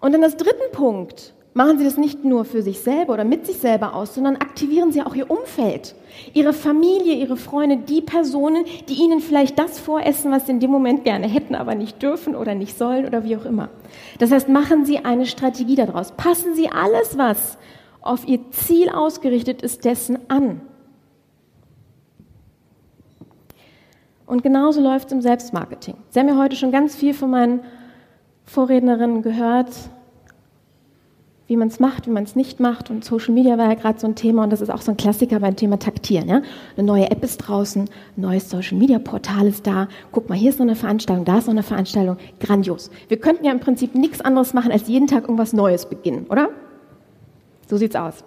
Und 0.00 0.12
dann 0.12 0.22
das 0.22 0.36
dritten 0.36 0.70
Punkt. 0.72 1.34
Machen 1.52 1.78
Sie 1.78 1.84
das 1.84 1.96
nicht 1.96 2.24
nur 2.24 2.44
für 2.44 2.62
sich 2.62 2.80
selber 2.80 3.12
oder 3.14 3.24
mit 3.24 3.44
sich 3.44 3.56
selber 3.56 3.94
aus, 3.94 4.14
sondern 4.14 4.36
aktivieren 4.36 4.92
Sie 4.92 5.02
auch 5.02 5.16
Ihr 5.16 5.28
Umfeld, 5.28 5.96
Ihre 6.32 6.52
Familie, 6.52 7.14
Ihre 7.14 7.36
Freunde, 7.36 7.76
die 7.76 8.00
Personen, 8.00 8.64
die 8.88 8.94
Ihnen 8.94 9.20
vielleicht 9.20 9.58
das 9.58 9.80
voressen, 9.80 10.30
was 10.30 10.46
Sie 10.46 10.52
in 10.52 10.60
dem 10.60 10.70
Moment 10.70 11.02
gerne 11.02 11.26
hätten, 11.26 11.56
aber 11.56 11.74
nicht 11.74 12.00
dürfen 12.02 12.36
oder 12.36 12.54
nicht 12.54 12.78
sollen 12.78 13.04
oder 13.04 13.24
wie 13.24 13.36
auch 13.36 13.44
immer. 13.44 13.68
Das 14.18 14.30
heißt, 14.30 14.48
machen 14.48 14.84
Sie 14.84 14.98
eine 14.98 15.26
Strategie 15.26 15.74
daraus. 15.74 16.12
Passen 16.12 16.54
Sie 16.54 16.70
alles, 16.70 17.18
was 17.18 17.58
auf 18.00 18.28
Ihr 18.28 18.50
Ziel 18.52 18.88
ausgerichtet 18.88 19.62
ist, 19.62 19.84
dessen 19.84 20.18
an. 20.30 20.60
Und 24.24 24.44
genauso 24.44 24.80
läuft 24.80 25.06
es 25.06 25.12
im 25.12 25.20
Selbstmarketing. 25.20 25.96
Sie 26.10 26.20
haben 26.20 26.28
ja 26.28 26.36
heute 26.36 26.54
schon 26.54 26.70
ganz 26.70 26.94
viel 26.94 27.12
von 27.12 27.30
meinen 27.30 27.64
Vorrednerinnen 28.44 29.22
gehört, 29.22 29.70
wie 31.50 31.56
man 31.56 31.66
es 31.66 31.80
macht, 31.80 32.06
wie 32.06 32.10
man 32.10 32.22
es 32.22 32.36
nicht 32.36 32.60
macht. 32.60 32.90
Und 32.90 33.04
Social 33.04 33.34
Media 33.34 33.58
war 33.58 33.66
ja 33.66 33.74
gerade 33.74 33.98
so 33.98 34.06
ein 34.06 34.14
Thema 34.14 34.44
und 34.44 34.50
das 34.50 34.60
ist 34.60 34.70
auch 34.70 34.82
so 34.82 34.92
ein 34.92 34.96
Klassiker 34.96 35.40
beim 35.40 35.56
Thema 35.56 35.80
Taktieren. 35.80 36.28
Ja? 36.28 36.42
Eine 36.76 36.86
neue 36.86 37.10
App 37.10 37.24
ist 37.24 37.38
draußen, 37.38 37.82
ein 37.82 38.20
neues 38.20 38.48
Social 38.48 38.78
Media 38.78 39.00
Portal 39.00 39.48
ist 39.48 39.66
da. 39.66 39.88
Guck 40.12 40.28
mal, 40.28 40.38
hier 40.38 40.50
ist 40.50 40.60
noch 40.60 40.66
eine 40.66 40.76
Veranstaltung, 40.76 41.24
da 41.24 41.38
ist 41.38 41.48
noch 41.48 41.54
eine 41.54 41.64
Veranstaltung. 41.64 42.18
Grandios. 42.38 42.92
Wir 43.08 43.16
könnten 43.16 43.44
ja 43.44 43.50
im 43.50 43.58
Prinzip 43.58 43.96
nichts 43.96 44.20
anderes 44.20 44.54
machen, 44.54 44.70
als 44.70 44.86
jeden 44.86 45.08
Tag 45.08 45.24
irgendwas 45.24 45.52
Neues 45.52 45.86
beginnen, 45.86 46.26
oder? 46.30 46.50
So 47.68 47.76
sieht's 47.76 47.96
aus. 47.96 48.22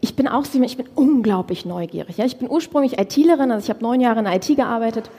Ich 0.00 0.16
bin 0.16 0.26
auch, 0.26 0.44
ich 0.50 0.76
bin 0.78 0.86
unglaublich 0.94 1.66
neugierig. 1.66 2.16
Ja? 2.16 2.24
Ich 2.24 2.38
bin 2.38 2.48
ursprünglich 2.48 2.98
ITlerin, 2.98 3.50
also 3.50 3.62
ich 3.62 3.68
habe 3.68 3.82
neun 3.82 4.00
Jahre 4.00 4.20
in 4.20 4.26
IT 4.26 4.46
gearbeitet 4.56 5.10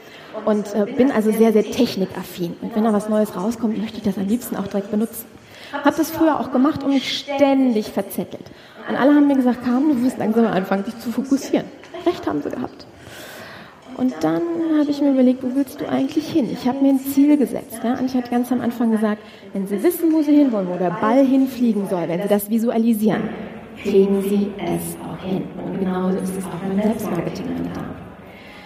und 0.46 0.66
äh, 0.74 0.92
bin 0.92 1.12
also 1.12 1.32
sehr, 1.32 1.54
sehr 1.54 1.64
technikaffin. 1.64 2.56
Und 2.62 2.76
wenn 2.76 2.86
da 2.86 2.92
was 2.92 3.08
Neues 3.08 3.36
rauskommt, 3.36 3.78
möchte 3.78 3.98
ich 3.98 4.04
das 4.04 4.18
am 4.18 4.26
liebsten 4.26 4.56
auch 4.56 4.66
direkt 4.66 4.90
benutzen. 4.90 5.26
Habe 5.72 5.96
das 5.98 6.12
früher 6.12 6.40
auch 6.40 6.52
gemacht 6.52 6.84
und 6.84 6.94
mich 6.94 7.20
ständig 7.20 7.90
verzettelt. 7.90 8.46
Und 8.88 8.96
alle 8.96 9.16
haben 9.16 9.28
mir 9.28 9.36
gesagt, 9.36 9.64
Carmen, 9.64 9.96
du 9.96 10.04
wirst 10.04 10.18
langsam 10.18 10.46
anfangen, 10.46 10.86
dich 10.86 10.98
zu 11.00 11.12
fokussieren. 11.12 11.66
Recht 12.06 12.28
haben 12.28 12.42
sie 12.42 12.50
gehabt. 12.50 12.86
Und 13.98 14.14
dann 14.22 14.42
habe 14.78 14.92
ich 14.92 15.02
mir 15.02 15.12
überlegt, 15.12 15.42
wo 15.42 15.56
willst 15.56 15.80
du 15.80 15.88
eigentlich 15.88 16.30
hin? 16.30 16.50
Ich 16.52 16.68
habe 16.68 16.82
mir 16.82 16.90
ein 16.90 17.00
Ziel 17.00 17.38
gesetzt. 17.38 17.80
Ja? 17.84 17.94
Und 17.94 18.06
ich 18.06 18.14
hatte 18.14 18.30
ganz 18.30 18.52
am 18.52 18.60
Anfang 18.60 18.92
gesagt, 18.92 19.22
wenn 19.54 19.68
Sie 19.68 19.82
wissen, 19.82 20.12
wo 20.12 20.22
Sie 20.22 20.36
hinwollen, 20.36 20.68
wo 20.68 20.78
der 20.78 20.90
Ball 20.90 21.26
hinfliegen 21.26 21.88
soll, 21.88 22.08
wenn 22.08 22.22
Sie 22.22 22.28
das 22.28 22.50
visualisieren, 22.50 23.30
kriegen 23.82 24.22
Sie 24.22 24.52
es 24.58 24.98
auch 25.02 25.24
hin. 25.24 25.44
Und 25.66 25.80
genauso 25.80 26.18
ist 26.18 26.38
es 26.38 26.46
auch 26.46 26.68
beim 26.68 26.82
Selbstmarketing, 26.82 27.46
Damen. 27.74 27.96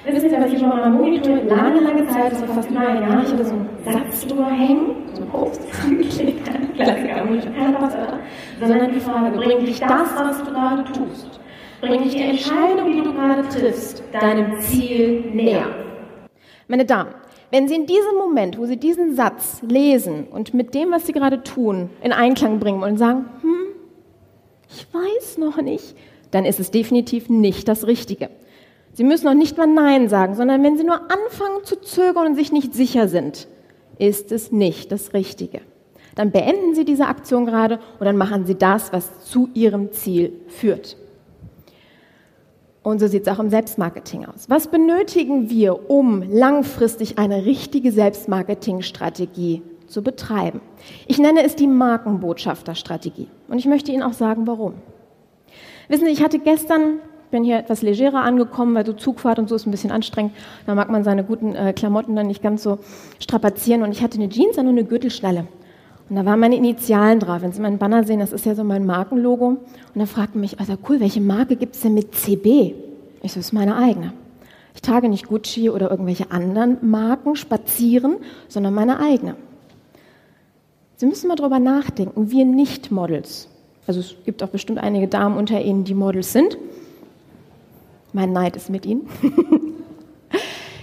Wissen 0.06 0.30
Sie, 0.31 0.36
was 0.36 0.52
ich 0.52 0.62
mal 0.62 0.81
am 0.81 0.94
Monitor 0.95 1.36
lange, 1.44 1.81
lange 1.81 2.07
Zeit, 2.07 2.31
das 2.31 2.42
war 2.42 2.56
fast 2.56 2.72
über 2.72 2.80
ein 2.80 3.02
Jahr, 3.02 3.22
ich 3.22 3.31
hatte 3.31 3.45
so 3.45 3.52
einen 3.52 3.69
Satz 3.86 4.25
drüber 4.25 4.48
hängen, 4.48 4.95
so 5.13 5.22
ein 5.22 5.30
Post 5.30 5.62
angeklebt, 5.86 6.45
kein 6.45 6.59
Klassiker, 6.80 8.20
sondern 8.60 8.94
die 8.94 9.00
Frage, 9.00 9.38
bringt 9.38 9.68
dich 9.68 9.80
das, 9.80 10.16
was 10.16 10.44
du 10.44 10.52
gerade 10.52 10.84
tust, 10.86 11.40
bringt 11.81 12.06
dich 12.06 12.16
die 12.16 12.24
Entscheidung, 12.24 12.92
die 12.92 13.02
du 13.02 13.14
gerade 13.14 13.48
triffst, 13.48 14.04
deinem 14.12 14.59
Ziel 14.59 15.31
näher? 15.33 15.68
Meine 16.68 16.86
Damen, 16.86 17.09
wenn 17.52 17.68
Sie 17.68 17.76
in 17.76 17.86
diesem 17.88 18.16
Moment, 18.18 18.57
wo 18.57 18.66
Sie 18.66 18.78
diesen 18.78 19.16
Satz 19.16 19.62
lesen 19.68 20.28
und 20.30 20.54
mit 20.54 20.76
dem, 20.76 20.92
was 20.92 21.07
Sie 21.07 21.14
gerade 21.14 21.44
tun, 21.44 21.90
in 22.04 22.14
Einklang 22.14 22.59
bringen 22.59 22.83
und 22.83 22.98
sagen, 22.98 23.26
hm, 23.42 23.68
ich 24.69 24.86
weiß 24.94 25.40
noch 25.40 25.62
nicht, 25.62 25.95
dann 26.31 26.45
ist 26.45 26.59
es 26.59 26.69
definitiv 26.69 27.28
nicht 27.28 27.68
das 27.68 27.88
Richtige. 27.88 28.30
Sie 28.94 29.04
müssen 29.04 29.26
noch 29.26 29.33
nicht 29.33 29.57
mal 29.57 29.68
Nein 29.68 30.09
sagen, 30.09 30.36
sondern 30.36 30.64
wenn 30.64 30.78
Sie 30.78 30.83
nur 30.83 31.02
anfangen 31.02 31.64
zu 31.64 31.80
zögern 31.81 32.28
und 32.28 32.36
sich 32.36 32.52
nicht 32.52 32.74
sicher 32.74 33.07
sind, 33.07 33.48
ist 33.98 34.31
es 34.31 34.52
nicht 34.52 34.92
das 34.92 35.14
Richtige. 35.14 35.62
Dann 36.19 36.31
beenden 36.31 36.76
Sie 36.76 36.83
diese 36.83 37.06
Aktion 37.06 37.45
gerade 37.45 37.80
und 37.97 38.06
dann 38.06 38.18
machen 38.18 38.45
Sie 38.45 38.56
das, 38.56 38.92
was 38.92 39.23
zu 39.23 39.47
Ihrem 39.54 39.94
Ziel 39.94 40.33
führt. 40.49 40.97
Und 42.83 42.99
so 42.99 43.07
sieht 43.07 43.26
es 43.26 43.33
auch 43.33 43.40
im 43.40 43.49
Selbstmarketing 43.49 44.26
aus. 44.26 44.49
Was 44.49 44.68
benötigen 44.68 45.49
wir, 45.49 45.90
um 45.90 46.21
langfristig 46.30 47.18
eine 47.18 47.45
richtige 47.45 47.94
Selbstmarketingstrategie 47.94 49.61
zu 49.88 50.04
betreiben? 50.04 50.59
Ich 51.07 51.19
nenne 51.19 51.42
es 51.45 51.56
die 51.56 51.68
Markenbotschafterstrategie. 51.68 53.30
Und 53.47 53.57
ich 53.57 53.66
möchte 53.66 53.94
Ihnen 53.94 54.04
auch 54.04 54.11
sagen, 54.11 54.45
warum. 54.45 54.73
Wissen 55.88 56.04
Sie, 56.04 56.11
ich 56.11 56.21
hatte 56.21 56.40
gestern 56.40 56.99
bin 57.31 57.45
hier 57.45 57.59
etwas 57.59 57.81
legerer 57.81 58.23
angekommen, 58.23 58.76
weil 58.76 58.85
so 58.85 58.92
Zugfahrt 58.92 59.40
und 59.40 59.47
so 59.47 59.56
ist 59.56 59.68
ein 59.68 59.71
bisschen 59.71 59.92
anstrengend. 59.92 60.33
Da 60.66 60.76
mag 60.76 60.90
man 60.90 61.06
seine 61.06 61.23
guten 61.23 61.56
äh, 61.56 61.71
Klamotten 61.71 62.16
dann 62.18 62.28
nicht 62.28 62.44
ganz 62.44 62.61
so 62.64 62.80
strapazieren. 63.19 63.83
Und 63.83 63.94
ich 63.94 64.02
hatte 64.02 64.18
eine 64.18 64.28
Jeans 64.28 64.57
an 64.57 64.68
und 64.68 64.78
eine 64.78 64.83
Gürtelschnalle. 64.83 65.47
Und 66.09 66.16
da 66.16 66.25
waren 66.25 66.39
meine 66.39 66.56
Initialen 66.56 67.19
drauf. 67.19 67.42
Wenn 67.42 67.51
Sie 67.51 67.61
meinen 67.61 67.78
Banner 67.78 68.04
sehen, 68.04 68.19
das 68.19 68.33
ist 68.33 68.45
ja 68.45 68.56
so 68.56 68.63
mein 68.63 68.85
Markenlogo. 68.85 69.47
Und 69.47 69.59
da 69.94 70.06
fragten 70.06 70.42
mich, 70.42 70.59
also 70.59 70.73
cool, 70.89 70.99
welche 70.99 71.21
Marke 71.21 71.56
gibt 71.56 71.75
es 71.75 71.81
denn 71.81 71.94
mit 71.94 72.16
CB? 72.16 72.73
Ich 73.21 73.31
so, 73.31 73.39
das 73.39 73.47
ist 73.47 73.54
meine 73.54 73.75
eigene. 73.75 74.13
Ich 74.73 74.81
trage 74.81 75.09
nicht 75.09 75.28
Gucci 75.28 75.69
oder 75.69 75.92
irgendwelche 75.92 76.31
anderen 76.31 76.78
Marken 76.89 77.35
spazieren, 77.35 78.18
sondern 78.47 78.73
meine 78.73 78.99
eigene. 78.99 79.35
Sie 80.95 81.06
müssen 81.06 81.28
mal 81.28 81.35
drüber 81.35 81.59
nachdenken. 81.59 82.31
Wir 82.31 82.45
Nicht-Models, 82.45 83.49
also 83.87 83.99
es 83.99 84.16
gibt 84.25 84.44
auch 84.44 84.49
bestimmt 84.49 84.80
einige 84.80 85.07
Damen 85.07 85.37
unter 85.37 85.61
Ihnen, 85.61 85.83
die 85.83 85.94
Models 85.94 86.33
sind, 86.33 86.57
mein 88.13 88.33
Neid 88.33 88.56
ist 88.56 88.69
mit 88.69 88.85
Ihnen. 88.85 89.07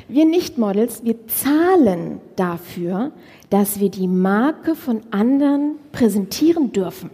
Wir 0.08 0.24
Nicht-Models, 0.24 1.04
wir 1.04 1.26
zahlen 1.26 2.20
dafür, 2.36 3.12
dass 3.50 3.80
wir 3.80 3.90
die 3.90 4.08
Marke 4.08 4.74
von 4.74 5.00
anderen 5.10 5.76
präsentieren 5.92 6.72
dürfen. 6.72 7.10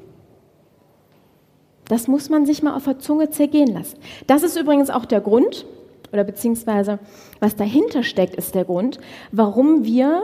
Das 1.86 2.08
muss 2.08 2.28
man 2.28 2.46
sich 2.46 2.62
mal 2.62 2.74
auf 2.74 2.84
der 2.84 2.98
Zunge 2.98 3.30
zergehen 3.30 3.72
lassen. 3.72 3.98
Das 4.26 4.42
ist 4.42 4.56
übrigens 4.56 4.90
auch 4.90 5.04
der 5.04 5.20
Grund, 5.20 5.66
oder 6.12 6.24
beziehungsweise 6.24 6.98
was 7.40 7.56
dahinter 7.56 8.02
steckt, 8.02 8.34
ist 8.36 8.54
der 8.54 8.64
Grund, 8.64 8.98
warum 9.30 9.84
wir 9.84 10.22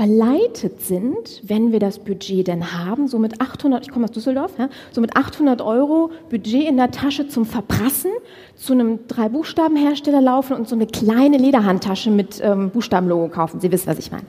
verleitet 0.00 0.80
sind, 0.80 1.42
wenn 1.42 1.72
wir 1.72 1.78
das 1.78 1.98
Budget 1.98 2.46
denn 2.46 2.72
haben, 2.72 3.06
so 3.06 3.18
mit 3.18 3.38
800, 3.38 3.82
ich 3.82 3.92
komme 3.92 4.06
aus 4.06 4.12
Düsseldorf, 4.12 4.52
ja, 4.56 4.70
so 4.92 5.02
mit 5.02 5.14
800 5.14 5.60
Euro 5.60 6.10
Budget 6.30 6.66
in 6.66 6.78
der 6.78 6.90
Tasche 6.90 7.28
zum 7.28 7.44
Verprassen, 7.44 8.10
zu 8.56 8.72
einem 8.72 9.06
Drei-Buchstaben-Hersteller 9.08 10.22
laufen 10.22 10.56
und 10.56 10.66
so 10.66 10.74
eine 10.74 10.86
kleine 10.86 11.36
Lederhandtasche 11.36 12.10
mit 12.10 12.40
ähm, 12.42 12.70
Buchstabenlogo 12.70 13.28
kaufen. 13.28 13.60
Sie 13.60 13.70
wissen, 13.70 13.88
was 13.88 13.98
ich 13.98 14.10
meine. 14.10 14.24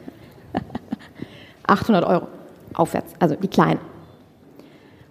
800 1.68 2.04
Euro 2.04 2.28
aufwärts, 2.74 3.14
also 3.20 3.36
die 3.36 3.48
kleinen. 3.48 3.80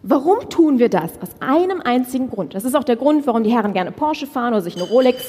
Warum 0.03 0.51
tun 0.51 0.79
wir 0.79 0.91
das? 0.91 1.13
Aus 1.23 1.31
einem 1.41 1.81
einzigen 1.81 2.29
Grund. 2.29 2.55
Das 2.55 2.67
ist 2.67 2.75
auch 2.75 2.85
der 2.85 2.97
Grund, 2.97 3.27
warum 3.27 3.45
die 3.45 3.51
Herren 3.51 3.73
gerne 3.73 3.93
Porsche 3.93 4.27
fahren 4.27 4.53
oder 4.53 4.61
sich 4.61 4.77
eine 4.77 4.85
Rolex, 4.85 5.25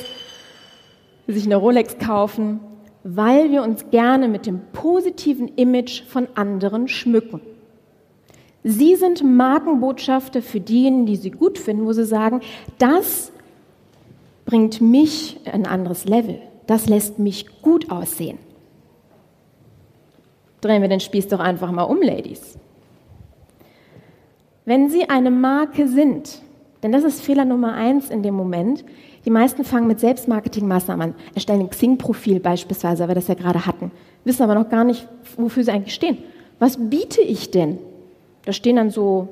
sich 1.28 1.46
eine 1.46 1.56
Rolex 1.56 1.98
kaufen, 2.00 2.60
weil 3.04 3.52
wir 3.52 3.64
uns 3.64 3.90
gerne 3.90 4.28
mit 4.28 4.46
dem 4.46 4.62
positiven 4.74 5.48
Image 5.56 6.04
von 6.04 6.28
anderen 6.36 6.88
schmücken. 6.88 7.42
Sie 8.64 8.96
sind 8.96 9.24
Markenbotschafter 9.24 10.42
für 10.42 10.60
diejenigen, 10.60 11.08
die 11.08 11.16
sie 11.16 11.32
gut 11.32 11.58
finden, 11.58 11.86
wo 11.86 11.94
sie 11.94 12.06
sagen, 12.06 12.42
das 12.78 13.32
bringt 14.46 14.82
mich 14.82 15.40
ein 15.52 15.66
anderes 15.66 16.06
Level. 16.06 16.40
Das 16.68 16.88
lässt 16.88 17.18
mich 17.18 17.62
gut 17.62 17.90
aussehen. 17.90 18.38
Drehen 20.62 20.84
wir 20.84 20.90
den 20.90 21.00
Spieß 21.00 21.28
doch 21.28 21.40
einfach 21.40 21.72
mal 21.72 21.84
um, 21.84 22.02
Ladies. 22.02 22.58
Wenn 24.66 24.90
Sie 24.90 25.10
eine 25.10 25.32
Marke 25.32 25.88
sind, 25.88 26.42
denn 26.84 26.92
das 26.92 27.04
ist 27.04 27.22
Fehler 27.22 27.46
Nummer 27.46 27.74
eins 27.74 28.10
in 28.10 28.24
dem 28.24 28.36
Moment, 28.36 28.84
die 29.26 29.30
meisten 29.30 29.64
fangen 29.64 29.88
mit 29.88 30.00
Selbstmarketingmaßnahmen 30.00 31.10
an, 31.10 31.16
erstellen 31.36 31.62
ein 31.62 31.70
Xing-Profil 31.70 32.40
beispielsweise, 32.40 33.04
weil 33.04 33.10
wir 33.10 33.16
das 33.16 33.28
ja 33.28 33.36
gerade 33.36 33.66
hatten, 33.66 33.92
wissen 34.24 34.44
aber 34.44 34.56
noch 34.56 34.70
gar 34.70 34.84
nicht, 34.84 35.08
wofür 35.38 35.64
sie 35.64 35.72
eigentlich 35.72 35.94
stehen. 35.94 36.18
Was 36.60 36.78
biete 36.78 37.22
ich 37.22 37.52
denn? 37.52 37.80
Da 38.46 38.54
stehen 38.54 38.76
dann 38.76 38.90
so 38.90 39.30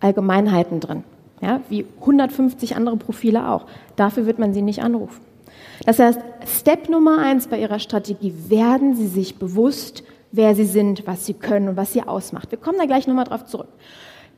Allgemeinheiten 0.00 0.80
drin, 0.80 1.04
ja, 1.40 1.60
wie 1.68 1.84
150 2.00 2.76
andere 2.76 2.96
Profile 2.96 3.48
auch. 3.48 3.66
Dafür 3.96 4.26
wird 4.26 4.38
man 4.38 4.54
sie 4.54 4.62
nicht 4.62 4.82
anrufen. 4.82 5.20
Das 5.84 5.98
heißt, 5.98 6.20
Step 6.46 6.88
Nummer 6.88 7.18
eins 7.18 7.46
bei 7.46 7.58
Ihrer 7.58 7.78
Strategie, 7.78 8.34
werden 8.48 8.94
Sie 8.94 9.06
sich 9.06 9.36
bewusst, 9.36 10.04
wer 10.32 10.54
Sie 10.54 10.64
sind, 10.64 11.06
was 11.06 11.26
Sie 11.26 11.34
können 11.34 11.68
und 11.70 11.76
was 11.76 11.92
Sie 11.92 12.02
ausmacht. 12.02 12.50
Wir 12.50 12.58
kommen 12.58 12.78
da 12.78 12.86
gleich 12.86 13.06
nochmal 13.06 13.24
drauf 13.24 13.46
zurück. 13.46 13.68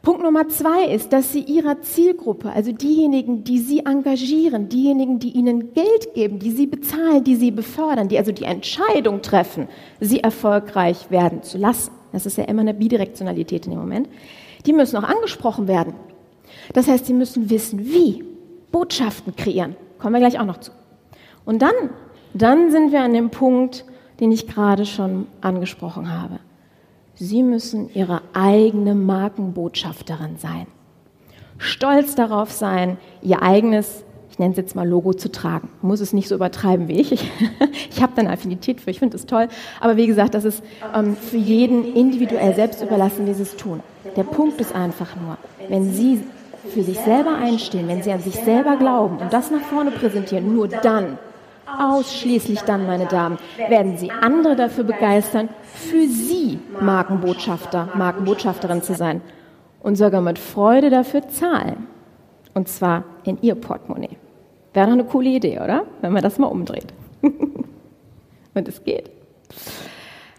Punkt 0.02 0.20
Nummer 0.20 0.48
zwei 0.48 0.86
ist, 0.86 1.12
dass 1.12 1.32
Sie 1.32 1.42
Ihrer 1.42 1.80
Zielgruppe, 1.80 2.50
also 2.50 2.72
diejenigen, 2.72 3.44
die 3.44 3.58
Sie 3.58 3.86
engagieren, 3.86 4.68
diejenigen, 4.68 5.20
die 5.20 5.30
Ihnen 5.30 5.72
Geld 5.74 6.12
geben, 6.14 6.40
die 6.40 6.50
Sie 6.50 6.66
bezahlen, 6.66 7.22
die 7.22 7.36
Sie 7.36 7.52
befördern, 7.52 8.08
die 8.08 8.18
also 8.18 8.32
die 8.32 8.42
Entscheidung 8.42 9.22
treffen, 9.22 9.68
Sie 10.00 10.18
erfolgreich 10.18 11.10
werden 11.12 11.44
zu 11.44 11.56
lassen. 11.56 11.92
Das 12.10 12.26
ist 12.26 12.36
ja 12.36 12.44
immer 12.44 12.62
eine 12.62 12.74
Bidirektionalität 12.74 13.66
in 13.66 13.70
dem 13.70 13.80
Moment. 13.80 14.08
Die 14.66 14.72
müssen 14.72 14.96
auch 14.96 15.08
angesprochen 15.08 15.68
werden. 15.68 15.94
Das 16.72 16.88
heißt, 16.88 17.06
Sie 17.06 17.14
müssen 17.14 17.48
wissen, 17.48 17.84
wie. 17.84 18.24
Botschaften 18.72 19.36
kreieren. 19.36 19.76
Kommen 20.00 20.14
wir 20.14 20.20
gleich 20.20 20.40
auch 20.40 20.46
noch 20.46 20.58
zu. 20.58 20.72
Und 21.44 21.62
dann, 21.62 21.90
dann 22.34 22.72
sind 22.72 22.90
wir 22.90 23.02
an 23.02 23.12
dem 23.12 23.30
Punkt, 23.30 23.84
den 24.18 24.32
ich 24.32 24.48
gerade 24.48 24.84
schon 24.84 25.26
angesprochen 25.42 26.10
habe. 26.10 26.40
Sie 27.14 27.42
müssen 27.42 27.92
Ihre 27.94 28.22
eigene 28.32 28.94
Markenbotschafterin 28.94 30.36
sein. 30.38 30.66
Stolz 31.58 32.14
darauf 32.14 32.50
sein, 32.50 32.96
Ihr 33.20 33.42
eigenes, 33.42 34.04
ich 34.30 34.38
nenne 34.38 34.52
es 34.52 34.56
jetzt 34.56 34.74
mal 34.74 34.88
Logo 34.88 35.12
zu 35.12 35.30
tragen. 35.30 35.68
Muss 35.82 36.00
es 36.00 36.12
nicht 36.12 36.28
so 36.28 36.34
übertreiben 36.34 36.88
wie 36.88 37.00
ich. 37.00 37.12
Ich, 37.12 37.30
ich 37.90 38.02
habe 38.02 38.12
da 38.16 38.22
eine 38.22 38.30
Affinität 38.30 38.80
für, 38.80 38.90
ich 38.90 38.98
finde 38.98 39.16
es 39.16 39.26
toll. 39.26 39.48
Aber 39.80 39.96
wie 39.96 40.06
gesagt, 40.06 40.34
das 40.34 40.44
ist 40.44 40.62
ähm, 40.94 41.16
für 41.16 41.36
jeden 41.36 41.94
individuell 41.94 42.54
selbst 42.54 42.82
überlassen, 42.82 43.26
wie 43.26 43.34
Sie 43.34 43.42
es 43.42 43.56
tun. 43.56 43.80
Der 44.16 44.24
Punkt 44.24 44.60
ist 44.60 44.74
einfach 44.74 45.14
nur, 45.16 45.36
wenn 45.68 45.92
Sie 45.92 46.20
für 46.68 46.82
sich 46.82 46.98
selber 46.98 47.36
einstehen, 47.36 47.88
wenn 47.88 48.02
Sie 48.02 48.12
an 48.12 48.20
sich 48.20 48.36
selber 48.36 48.76
glauben 48.76 49.18
und 49.18 49.32
das 49.32 49.50
nach 49.50 49.60
vorne 49.60 49.90
präsentieren, 49.90 50.54
nur 50.54 50.68
dann 50.68 51.18
Ausschließlich 51.80 52.60
dann, 52.62 52.86
meine 52.86 53.06
Damen, 53.06 53.38
werden 53.68 53.96
Sie 53.96 54.10
andere 54.10 54.56
dafür 54.56 54.84
begeistern, 54.84 55.48
für 55.74 56.06
Sie 56.06 56.58
Markenbotschafter, 56.80 57.88
Markenbotschafterin 57.94 58.82
zu 58.82 58.94
sein 58.94 59.20
und 59.82 59.96
sogar 59.96 60.20
mit 60.20 60.38
Freude 60.38 60.90
dafür 60.90 61.28
zahlen. 61.28 61.86
Und 62.54 62.68
zwar 62.68 63.04
in 63.24 63.38
Ihr 63.40 63.54
Portemonnaie. 63.54 64.16
Wäre 64.74 64.86
doch 64.86 64.92
eine 64.92 65.04
coole 65.04 65.30
Idee, 65.30 65.60
oder? 65.60 65.84
Wenn 66.00 66.12
man 66.12 66.22
das 66.22 66.38
mal 66.38 66.46
umdreht. 66.46 66.92
und 68.54 68.68
es 68.68 68.84
geht. 68.84 69.10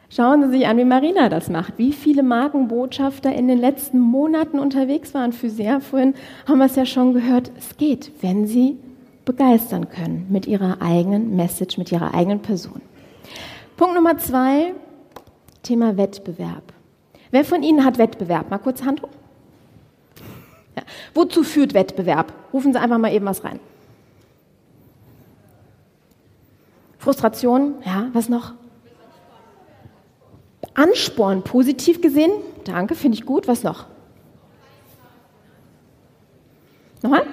Schauen 0.10 0.44
Sie 0.44 0.58
sich 0.58 0.68
an, 0.68 0.78
wie 0.78 0.86
Marina 0.86 1.30
das 1.30 1.50
macht. 1.50 1.74
Wie 1.78 1.92
viele 1.92 2.22
Markenbotschafter 2.22 3.34
in 3.34 3.48
den 3.48 3.58
letzten 3.58 4.00
Monaten 4.00 4.60
unterwegs 4.60 5.14
waren 5.16 5.34
für 5.34 5.50
Sie. 5.50 5.64
Ja, 5.64 5.80
vorhin 5.80 6.14
haben 6.48 6.60
wir 6.60 6.66
es 6.66 6.76
ja 6.76 6.86
schon 6.86 7.14
gehört. 7.14 7.52
Es 7.58 7.78
geht, 7.78 8.12
wenn 8.22 8.46
Sie 8.46 8.78
begeistern 9.26 9.90
können 9.90 10.28
mit 10.30 10.48
ihrer 10.48 10.82
eigenen 10.82 11.36
Message, 11.36 11.78
mit 11.78 11.92
ihrer 11.92 12.14
eigenen 12.14 12.42
Person. 12.42 12.82
Punkt 13.78 13.96
Nummer 13.96 14.18
zwei, 14.18 14.74
Thema 15.64 15.98
Wettbewerb. 15.98 16.74
Wer 17.32 17.46
von 17.46 17.64
Ihnen 17.64 17.84
hat 17.84 17.98
Wettbewerb? 17.98 18.52
Mal 18.52 18.60
kurz 18.60 18.84
Hand 18.84 19.02
hoch. 19.02 19.10
Ja. 20.76 20.84
Wozu 21.14 21.44
führt 21.44 21.74
Wettbewerb? 21.74 22.34
Rufen 22.54 22.74
Sie 22.74 22.80
einfach 22.80 22.98
mal 22.98 23.12
eben 23.12 23.26
was 23.26 23.44
rein. 23.44 23.60
Frustration, 27.00 27.76
ja, 27.86 28.10
was 28.14 28.30
noch? 28.30 28.54
Ansporn, 30.74 31.44
positiv 31.44 32.02
gesehen. 32.02 32.32
Danke, 32.66 32.96
finde 32.96 33.18
ich 33.18 33.26
gut. 33.26 33.48
Was 33.48 33.64
noch? 33.64 33.88
Nochmal? 37.02 37.26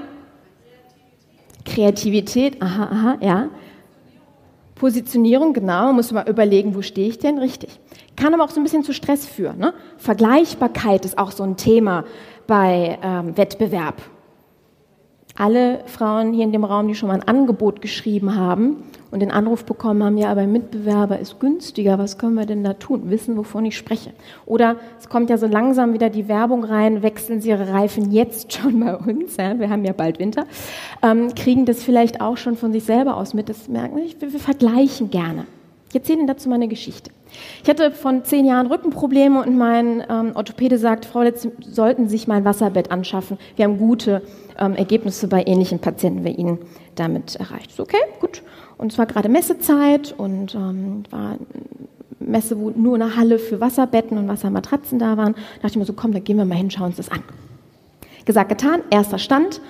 Kreativität, 1.70 2.60
aha, 2.60 2.84
aha, 2.84 3.18
ja. 3.20 3.48
Positionierung, 4.74 5.52
genau, 5.52 5.92
muss 5.92 6.10
man 6.10 6.26
überlegen, 6.26 6.74
wo 6.74 6.82
stehe 6.82 7.08
ich 7.08 7.18
denn, 7.18 7.38
richtig. 7.38 7.78
Kann 8.16 8.34
aber 8.34 8.44
auch 8.44 8.50
so 8.50 8.60
ein 8.60 8.64
bisschen 8.64 8.82
zu 8.82 8.92
Stress 8.92 9.26
führen. 9.26 9.58
Ne? 9.58 9.74
Vergleichbarkeit 9.98 11.04
ist 11.04 11.18
auch 11.18 11.30
so 11.30 11.42
ein 11.42 11.56
Thema 11.56 12.04
bei 12.46 12.98
ähm, 13.02 13.36
Wettbewerb 13.36 14.02
alle 15.36 15.80
Frauen 15.86 16.32
hier 16.32 16.44
in 16.44 16.52
dem 16.52 16.64
Raum, 16.64 16.88
die 16.88 16.94
schon 16.94 17.08
mal 17.08 17.14
ein 17.14 17.28
Angebot 17.28 17.80
geschrieben 17.80 18.36
haben 18.36 18.82
und 19.10 19.20
den 19.20 19.30
Anruf 19.30 19.64
bekommen 19.64 20.02
haben, 20.04 20.18
ja, 20.18 20.30
aber 20.30 20.46
Mitbewerber 20.46 21.18
ist 21.18 21.40
günstiger, 21.40 21.98
was 21.98 22.18
können 22.18 22.34
wir 22.34 22.46
denn 22.46 22.62
da 22.62 22.74
tun? 22.74 23.10
Wissen, 23.10 23.36
wovon 23.36 23.64
ich 23.64 23.76
spreche. 23.76 24.12
Oder 24.46 24.76
es 24.98 25.08
kommt 25.08 25.30
ja 25.30 25.38
so 25.38 25.46
langsam 25.46 25.92
wieder 25.92 26.10
die 26.10 26.28
Werbung 26.28 26.64
rein, 26.64 27.02
wechseln 27.02 27.40
Sie 27.40 27.50
Ihre 27.50 27.72
Reifen 27.72 28.12
jetzt 28.12 28.52
schon 28.56 28.80
bei 28.80 28.96
uns, 28.96 29.36
ja, 29.36 29.58
wir 29.58 29.70
haben 29.70 29.84
ja 29.84 29.92
bald 29.92 30.18
Winter, 30.18 30.44
ähm, 31.02 31.34
kriegen 31.34 31.64
das 31.64 31.82
vielleicht 31.82 32.20
auch 32.20 32.36
schon 32.36 32.56
von 32.56 32.72
sich 32.72 32.84
selber 32.84 33.16
aus 33.16 33.34
mit, 33.34 33.48
das 33.48 33.68
merken 33.68 33.96
wir, 33.96 34.32
wir 34.32 34.40
vergleichen 34.40 35.10
gerne. 35.10 35.46
Ich 35.90 35.96
erzähle 35.96 36.18
Ihnen 36.18 36.28
dazu 36.28 36.48
meine 36.48 36.68
Geschichte. 36.68 37.10
Ich 37.64 37.68
hatte 37.68 37.90
von 37.90 38.24
zehn 38.24 38.44
Jahren 38.44 38.68
Rückenprobleme 38.68 39.42
und 39.42 39.56
mein 39.56 40.04
ähm, 40.08 40.32
Orthopäde 40.34 40.78
sagt, 40.78 41.04
Frau 41.04 41.24
Sie 41.34 41.50
sollten 41.68 42.08
sich 42.08 42.28
mal 42.28 42.36
ein 42.36 42.44
Wasserbett 42.44 42.92
anschaffen. 42.92 43.38
Wir 43.56 43.64
haben 43.64 43.76
gute 43.76 44.22
ähm, 44.60 44.74
Ergebnisse 44.74 45.26
bei 45.26 45.42
ähnlichen 45.46 45.78
Patienten 45.78 46.24
wie 46.24 46.30
Ihnen 46.30 46.58
damit 46.94 47.36
erreicht. 47.36 47.72
So, 47.74 47.82
okay, 47.82 47.98
gut. 48.20 48.42
Und 48.76 48.92
es 48.92 48.98
war 48.98 49.06
gerade 49.06 49.28
Messezeit 49.28 50.14
und 50.16 50.54
ähm, 50.54 51.02
war 51.10 51.36
Messe, 52.18 52.58
wo 52.58 52.70
nur 52.70 52.94
eine 52.94 53.16
Halle 53.16 53.38
für 53.38 53.60
Wasserbetten 53.60 54.16
und 54.18 54.28
Wassermatratzen 54.28 54.98
da 54.98 55.16
waren. 55.16 55.34
Da 55.34 55.40
dachte 55.62 55.68
ich 55.68 55.76
mir 55.76 55.84
so, 55.84 55.94
komm, 55.94 56.12
da 56.12 56.18
gehen 56.18 56.36
wir 56.36 56.44
mal 56.44 56.56
hin, 56.56 56.70
schauen 56.70 56.86
uns 56.86 56.96
das 56.96 57.10
an. 57.10 57.22
Gesagt, 58.24 58.50
getan, 58.50 58.82
erster 58.90 59.18
Stand, 59.18 59.60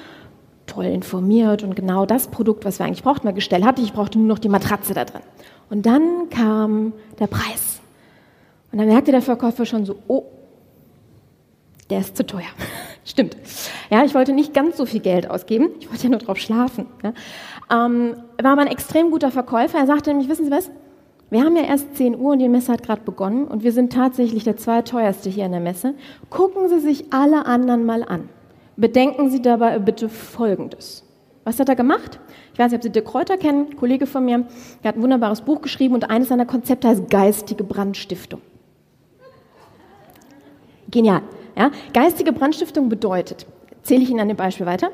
toll 0.67 0.85
informiert 0.87 1.63
und 1.63 1.77
genau 1.77 2.07
das 2.07 2.29
Produkt, 2.29 2.65
was 2.65 2.79
wir 2.79 2.87
eigentlich 2.87 3.03
brauchten, 3.03 3.27
mal 3.27 3.33
gestellt 3.33 3.65
hatte. 3.65 3.83
Ich 3.83 3.93
brauchte 3.93 4.19
nur 4.19 4.29
noch 4.29 4.39
die 4.39 4.49
Matratze 4.49 4.95
da 4.95 5.05
drin. 5.05 5.23
Und 5.71 5.87
dann 5.87 6.29
kam 6.31 6.93
der 7.19 7.29
Preis. 7.29 7.81
Und 8.73 8.79
dann 8.79 8.89
merkte 8.89 9.13
der 9.13 9.23
Verkäufer 9.23 9.65
schon 9.67 9.85
so, 9.87 9.97
oh, 10.09 10.25
der 11.89 12.01
ist 12.01 12.17
zu 12.17 12.25
teuer. 12.25 12.43
Stimmt. 13.11 13.37
Ja, 13.91 14.05
ich 14.05 14.15
wollte 14.15 14.33
nicht 14.33 14.55
ganz 14.55 14.77
so 14.77 14.87
viel 14.87 15.01
Geld 15.01 15.29
ausgeben. 15.29 15.71
Ich 15.81 15.91
wollte 15.91 16.05
ja 16.05 16.11
nur 16.11 16.21
drauf 16.21 16.39
schlafen. 16.39 16.87
Ja. 17.03 17.13
Ähm, 17.69 18.15
war 18.41 18.53
aber 18.53 18.61
ein 18.61 18.69
extrem 18.69 19.11
guter 19.11 19.33
Verkäufer. 19.33 19.79
Er 19.79 19.87
sagte 19.87 20.11
nämlich, 20.11 20.29
wissen 20.29 20.45
Sie 20.45 20.51
was? 20.53 20.71
Wir 21.29 21.43
haben 21.43 21.57
ja 21.57 21.65
erst 21.65 21.97
10 21.97 22.17
Uhr 22.17 22.33
und 22.33 22.39
die 22.39 22.49
Messe 22.49 22.73
hat 22.73 22.85
gerade 22.85 23.03
begonnen 23.03 23.49
und 23.49 23.65
wir 23.65 23.73
sind 23.73 23.93
tatsächlich 23.93 24.45
der 24.45 24.57
zweiteuerste 24.57 25.29
hier 25.29 25.45
in 25.47 25.51
der 25.51 25.61
Messe. 25.61 25.95
Gucken 26.29 26.69
Sie 26.69 26.79
sich 26.79 27.13
alle 27.13 27.47
anderen 27.47 27.85
mal 27.85 28.05
an. 28.05 28.29
Bedenken 28.77 29.29
Sie 29.29 29.43
dabei 29.43 29.81
bitte 29.81 30.09
Folgendes. 30.09 31.05
Was 31.43 31.59
hat 31.59 31.69
er 31.69 31.75
gemacht? 31.75 32.21
Ich 32.53 32.61
weiß 32.61 32.71
nicht, 32.71 32.79
ob 32.79 32.83
Sie 32.85 32.91
Dirk 32.91 33.07
Kräuter 33.07 33.39
kennen, 33.39 33.71
ein 33.71 33.77
Kollege 33.77 34.07
von 34.07 34.25
mir. 34.25 34.47
Der 34.85 34.89
hat 34.89 34.97
ein 34.97 35.03
wunderbares 35.03 35.41
Buch 35.41 35.63
geschrieben 35.63 35.95
und 35.95 36.11
eines 36.11 36.29
seiner 36.29 36.47
Konzepte 36.47 36.87
heißt 36.87 37.11
geistige 37.11 37.65
Brandstiftung. 37.65 38.41
Genial. 40.89 41.23
Ja? 41.57 41.71
Geistige 41.93 42.33
Brandstiftung 42.33 42.89
bedeutet, 42.89 43.47
zähle 43.83 44.03
ich 44.03 44.11
Ihnen 44.11 44.21
an 44.21 44.29
dem 44.29 44.37
Beispiel 44.37 44.67
weiter, 44.67 44.91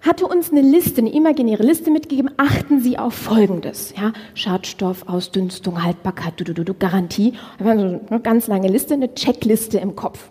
hatte 0.00 0.26
uns 0.26 0.52
eine 0.52 0.60
Liste, 0.60 1.00
eine 1.00 1.12
imaginäre 1.12 1.62
Liste 1.62 1.90
mitgegeben, 1.90 2.30
achten 2.36 2.80
Sie 2.80 2.98
auf 2.98 3.14
Folgendes. 3.14 3.94
Ja, 4.00 4.12
Schadstoff, 4.34 5.08
Ausdünstung, 5.08 5.82
Haltbarkeit, 5.82 6.34
du, 6.36 6.44
du, 6.44 6.64
du, 6.64 6.74
Garantie. 6.74 7.34
Da 7.58 7.64
war 7.64 7.76
so 7.76 8.00
eine 8.08 8.20
ganz 8.20 8.46
lange 8.46 8.68
Liste, 8.68 8.94
eine 8.94 9.14
Checkliste 9.14 9.78
im 9.78 9.96
Kopf. 9.96 10.30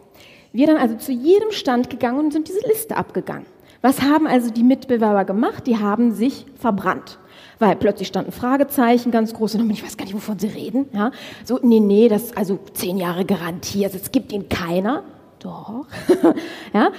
Wir 0.54 0.68
dann 0.68 0.78
also 0.78 0.96
zu 0.96 1.12
jedem 1.12 1.52
Stand 1.52 1.90
gegangen 1.90 2.20
und 2.20 2.34
sind 2.34 2.48
diese 2.48 2.66
Liste 2.68 2.96
abgegangen. 2.96 3.46
Was 3.82 4.02
haben 4.02 4.26
also 4.26 4.50
die 4.50 4.64
Mitbewerber 4.64 5.26
gemacht? 5.26 5.68
Die 5.68 5.78
haben 5.78 6.12
sich 6.12 6.46
verbrannt. 6.56 7.20
Weil 7.60 7.76
plötzlich 7.76 8.08
standen 8.08 8.32
Fragezeichen 8.32 9.12
ganz 9.12 9.34
groß 9.34 9.56
und 9.56 9.70
ich 9.70 9.84
weiß 9.84 9.98
gar 9.98 10.06
nicht, 10.06 10.16
wovon 10.16 10.40
sie 10.40 10.48
reden. 10.48 10.88
Ja, 10.94 11.12
so, 11.44 11.60
nee, 11.62 11.80
nee, 11.80 12.08
das, 12.08 12.36
also 12.36 12.60
zehn 12.74 12.98
Jahre 12.98 13.26
Garantie, 13.26 13.86
also 13.86 13.98
es 13.98 14.12
gibt 14.12 14.32
ihnen 14.32 14.50
keiner. 14.50 15.04
Doch. 15.48 15.86
ja, 16.74 16.92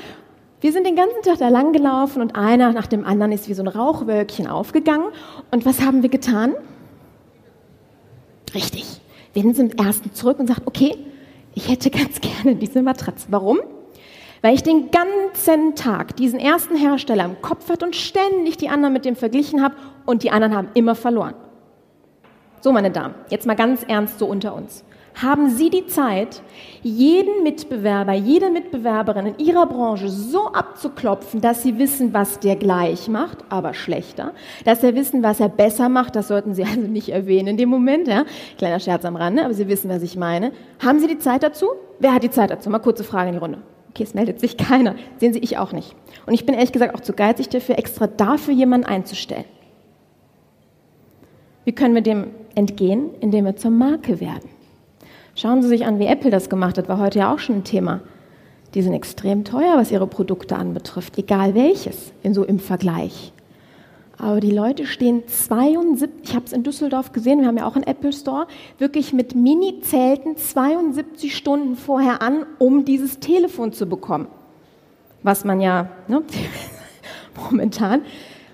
wir 0.62 0.72
sind 0.72 0.86
den 0.86 0.96
ganzen 0.96 1.20
Tag 1.22 1.36
da 1.38 1.48
lang 1.48 1.74
gelaufen 1.74 2.22
und 2.22 2.34
einer 2.34 2.72
nach 2.72 2.86
dem 2.86 3.04
anderen 3.04 3.32
ist 3.32 3.46
wie 3.48 3.52
so 3.52 3.62
ein 3.62 3.68
Rauchwölkchen 3.68 4.46
aufgegangen. 4.46 5.08
Und 5.50 5.66
was 5.66 5.82
haben 5.82 6.02
wir 6.02 6.08
getan? 6.08 6.54
Richtig. 8.54 9.02
Wir 9.34 9.42
sind 9.42 9.56
zum 9.56 9.86
ersten 9.86 10.14
zurück 10.14 10.38
und 10.38 10.46
sagt, 10.46 10.62
okay, 10.64 10.96
ich 11.54 11.68
hätte 11.68 11.90
ganz 11.90 12.20
gerne 12.22 12.56
diese 12.56 12.80
Matratze. 12.82 13.26
Warum? 13.30 13.58
Weil 14.40 14.54
ich 14.54 14.62
den 14.62 14.90
ganzen 14.90 15.74
Tag 15.74 16.16
diesen 16.16 16.40
ersten 16.40 16.74
Hersteller 16.74 17.26
im 17.26 17.42
Kopf 17.42 17.68
hatte 17.68 17.84
und 17.84 17.96
ständig 17.96 18.56
die 18.56 18.70
anderen 18.70 18.94
mit 18.94 19.04
dem 19.04 19.16
verglichen 19.16 19.62
habe 19.62 19.74
und 20.06 20.22
die 20.22 20.30
anderen 20.30 20.56
haben 20.56 20.68
immer 20.72 20.94
verloren. 20.94 21.34
So, 22.62 22.72
meine 22.72 22.90
Damen, 22.90 23.14
jetzt 23.28 23.46
mal 23.46 23.56
ganz 23.56 23.82
ernst 23.82 24.18
so 24.18 24.26
unter 24.26 24.54
uns 24.54 24.84
haben 25.22 25.50
Sie 25.50 25.70
die 25.70 25.86
Zeit, 25.86 26.42
jeden 26.82 27.42
Mitbewerber, 27.42 28.12
jede 28.12 28.50
Mitbewerberin 28.50 29.26
in 29.26 29.38
Ihrer 29.38 29.66
Branche 29.66 30.08
so 30.08 30.46
abzuklopfen, 30.52 31.40
dass 31.40 31.62
Sie 31.62 31.78
wissen, 31.78 32.14
was 32.14 32.38
der 32.38 32.56
gleich 32.56 33.08
macht, 33.08 33.38
aber 33.48 33.74
schlechter, 33.74 34.32
dass 34.64 34.80
Sie 34.80 34.94
wissen, 34.94 35.22
was 35.22 35.40
er 35.40 35.48
besser 35.48 35.88
macht, 35.88 36.14
das 36.14 36.28
sollten 36.28 36.54
Sie 36.54 36.64
also 36.64 36.80
nicht 36.80 37.08
erwähnen 37.08 37.48
in 37.48 37.56
dem 37.56 37.68
Moment, 37.68 38.06
ja? 38.06 38.24
Kleiner 38.58 38.80
Scherz 38.80 39.04
am 39.04 39.16
Rande, 39.16 39.44
aber 39.44 39.54
Sie 39.54 39.68
wissen, 39.68 39.90
was 39.90 40.02
ich 40.02 40.16
meine. 40.16 40.52
Haben 40.78 41.00
Sie 41.00 41.08
die 41.08 41.18
Zeit 41.18 41.42
dazu? 41.42 41.66
Wer 41.98 42.14
hat 42.14 42.22
die 42.22 42.30
Zeit 42.30 42.50
dazu? 42.50 42.70
Mal 42.70 42.78
kurze 42.78 43.04
Frage 43.04 43.28
in 43.28 43.34
die 43.34 43.40
Runde. 43.40 43.58
Okay, 43.90 44.04
es 44.04 44.14
meldet 44.14 44.38
sich 44.38 44.56
keiner. 44.56 44.94
Sehen 45.18 45.32
Sie, 45.32 45.40
ich 45.40 45.58
auch 45.58 45.72
nicht. 45.72 45.96
Und 46.26 46.34
ich 46.34 46.46
bin 46.46 46.54
ehrlich 46.54 46.72
gesagt 46.72 46.94
auch 46.94 47.00
zu 47.00 47.12
geizig 47.12 47.48
dafür, 47.48 47.78
extra 47.78 48.06
dafür 48.06 48.54
jemanden 48.54 48.86
einzustellen. 48.86 49.44
Wie 51.64 51.72
können 51.72 51.94
wir 51.94 52.02
dem 52.02 52.28
entgehen? 52.54 53.10
Indem 53.20 53.44
wir 53.44 53.56
zur 53.56 53.70
Marke 53.70 54.20
werden. 54.20 54.57
Schauen 55.40 55.62
Sie 55.62 55.68
sich 55.68 55.86
an, 55.86 56.00
wie 56.00 56.06
Apple 56.06 56.32
das 56.32 56.50
gemacht 56.50 56.78
hat, 56.78 56.88
war 56.88 56.98
heute 56.98 57.20
ja 57.20 57.32
auch 57.32 57.38
schon 57.38 57.58
ein 57.58 57.64
Thema. 57.64 58.00
Die 58.74 58.82
sind 58.82 58.92
extrem 58.92 59.44
teuer, 59.44 59.76
was 59.76 59.92
ihre 59.92 60.08
Produkte 60.08 60.56
anbetrifft, 60.56 61.16
egal 61.16 61.54
welches, 61.54 62.12
in 62.24 62.34
so 62.34 62.42
im 62.42 62.58
Vergleich. 62.58 63.32
Aber 64.18 64.40
die 64.40 64.50
Leute 64.50 64.84
stehen 64.84 65.22
72, 65.28 66.10
ich 66.24 66.34
habe 66.34 66.44
es 66.44 66.52
in 66.52 66.64
Düsseldorf 66.64 67.12
gesehen, 67.12 67.40
wir 67.40 67.46
haben 67.46 67.56
ja 67.56 67.68
auch 67.68 67.76
einen 67.76 67.86
Apple 67.86 68.12
Store, 68.12 68.48
wirklich 68.78 69.12
mit 69.12 69.36
Mini-Zelten 69.36 70.36
72 70.36 71.36
Stunden 71.36 71.76
vorher 71.76 72.20
an, 72.20 72.44
um 72.58 72.84
dieses 72.84 73.20
Telefon 73.20 73.72
zu 73.72 73.86
bekommen. 73.86 74.26
Was 75.22 75.44
man 75.44 75.60
ja 75.60 75.88
ne, 76.08 76.24
momentan. 77.48 78.02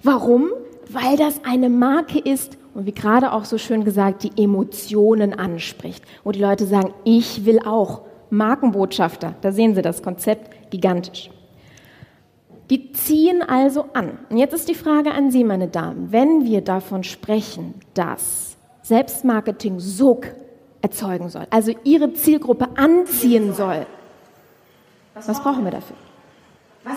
Warum? 0.03 0.51
Weil 0.91 1.17
das 1.17 1.47
eine 1.47 1.71
Marke 1.71 2.19
ist, 2.19 2.59
und 2.75 2.87
wie 2.87 2.93
gerade 2.93 3.33
auch 3.33 3.45
so 3.45 3.59
schön 3.59 3.85
gesagt, 3.85 4.25
die 4.25 4.43
Emotionen 4.43 5.33
anspricht, 5.33 6.05
wo 6.25 6.33
die 6.33 6.41
Leute 6.41 6.67
sagen, 6.67 6.93
ich 7.05 7.45
will 7.47 7.61
auch 7.61 8.03
Markenbotschafter. 8.31 9.35
Da 9.41 9.53
sehen 9.53 9.75
Sie 9.75 9.83
das 9.83 10.03
Konzept 10.03 10.71
gigantisch. 10.71 11.31
Die 12.71 12.93
ziehen 12.93 13.43
also 13.43 13.87
an. 13.93 14.19
Und 14.31 14.39
jetzt 14.39 14.55
ist 14.55 14.69
die 14.69 14.75
Frage 14.75 15.13
an 15.13 15.31
Sie, 15.31 15.45
meine 15.45 15.69
Damen, 15.69 16.11
wenn 16.13 16.45
wir 16.45 16.63
davon 16.63 17.05
sprechen, 17.05 17.75
dass 17.93 18.57
Selbstmarketing 18.83 19.81
Sog 19.81 20.27
erzeugen 20.81 21.29
soll, 21.29 21.47
also 21.51 21.73
Ihre 21.85 22.13
Zielgruppe 22.15 22.69
anziehen 22.77 23.55
soll, 23.55 23.87
was 25.15 25.41
brauchen 25.41 25.65
wir 25.65 25.71
dafür? 25.71 25.97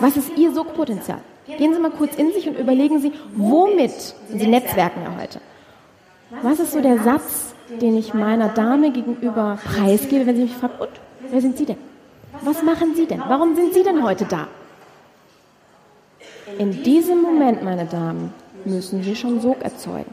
Was 0.00 0.16
ist 0.16 0.36
Ihr 0.36 0.52
Sogpotenzial? 0.52 1.20
Gehen 1.46 1.72
Sie 1.72 1.80
mal 1.80 1.90
kurz 1.90 2.16
in 2.16 2.32
sich 2.32 2.48
und 2.48 2.58
überlegen 2.58 3.00
Sie, 3.00 3.12
womit, 3.34 4.14
Sie 4.28 4.46
netzwerken 4.46 5.02
ja 5.02 5.16
heute, 5.20 5.40
was 6.30 6.60
ist 6.60 6.72
so 6.72 6.80
der 6.80 7.02
Satz, 7.02 7.54
den 7.80 7.96
ich 7.96 8.14
meiner 8.14 8.48
Dame 8.48 8.92
gegenüber 8.92 9.58
preisgebe, 9.64 10.26
wenn 10.26 10.36
sie 10.36 10.42
mich 10.42 10.54
fragt, 10.54 10.80
und, 10.80 10.90
wer 11.30 11.40
sind 11.40 11.56
Sie 11.56 11.66
denn? 11.66 11.78
Was 12.42 12.62
machen 12.62 12.94
Sie 12.94 13.06
denn? 13.06 13.20
Warum 13.20 13.56
sind 13.56 13.74
Sie 13.74 13.82
denn 13.82 14.02
heute 14.02 14.24
da? 14.24 14.48
In 16.58 16.82
diesem 16.82 17.22
Moment, 17.22 17.62
meine 17.62 17.86
Damen, 17.86 18.32
müssen 18.64 19.04
wir 19.04 19.14
schon 19.14 19.40
Sog 19.40 19.62
erzeugen. 19.62 20.10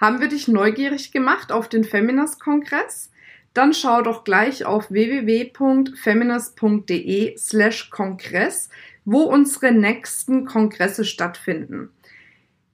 Haben 0.00 0.20
wir 0.20 0.28
dich 0.28 0.48
neugierig 0.48 1.12
gemacht 1.12 1.52
auf 1.52 1.68
den 1.68 1.84
Feminist-Kongress? 1.84 3.10
Dann 3.54 3.72
schau 3.74 4.02
doch 4.02 4.24
gleich 4.24 4.64
auf 4.64 4.90
www.feminist.de 4.90 7.36
slash 7.36 7.90
Kongress, 7.90 8.70
wo 9.04 9.20
unsere 9.22 9.72
nächsten 9.72 10.46
Kongresse 10.46 11.04
stattfinden. 11.04 11.90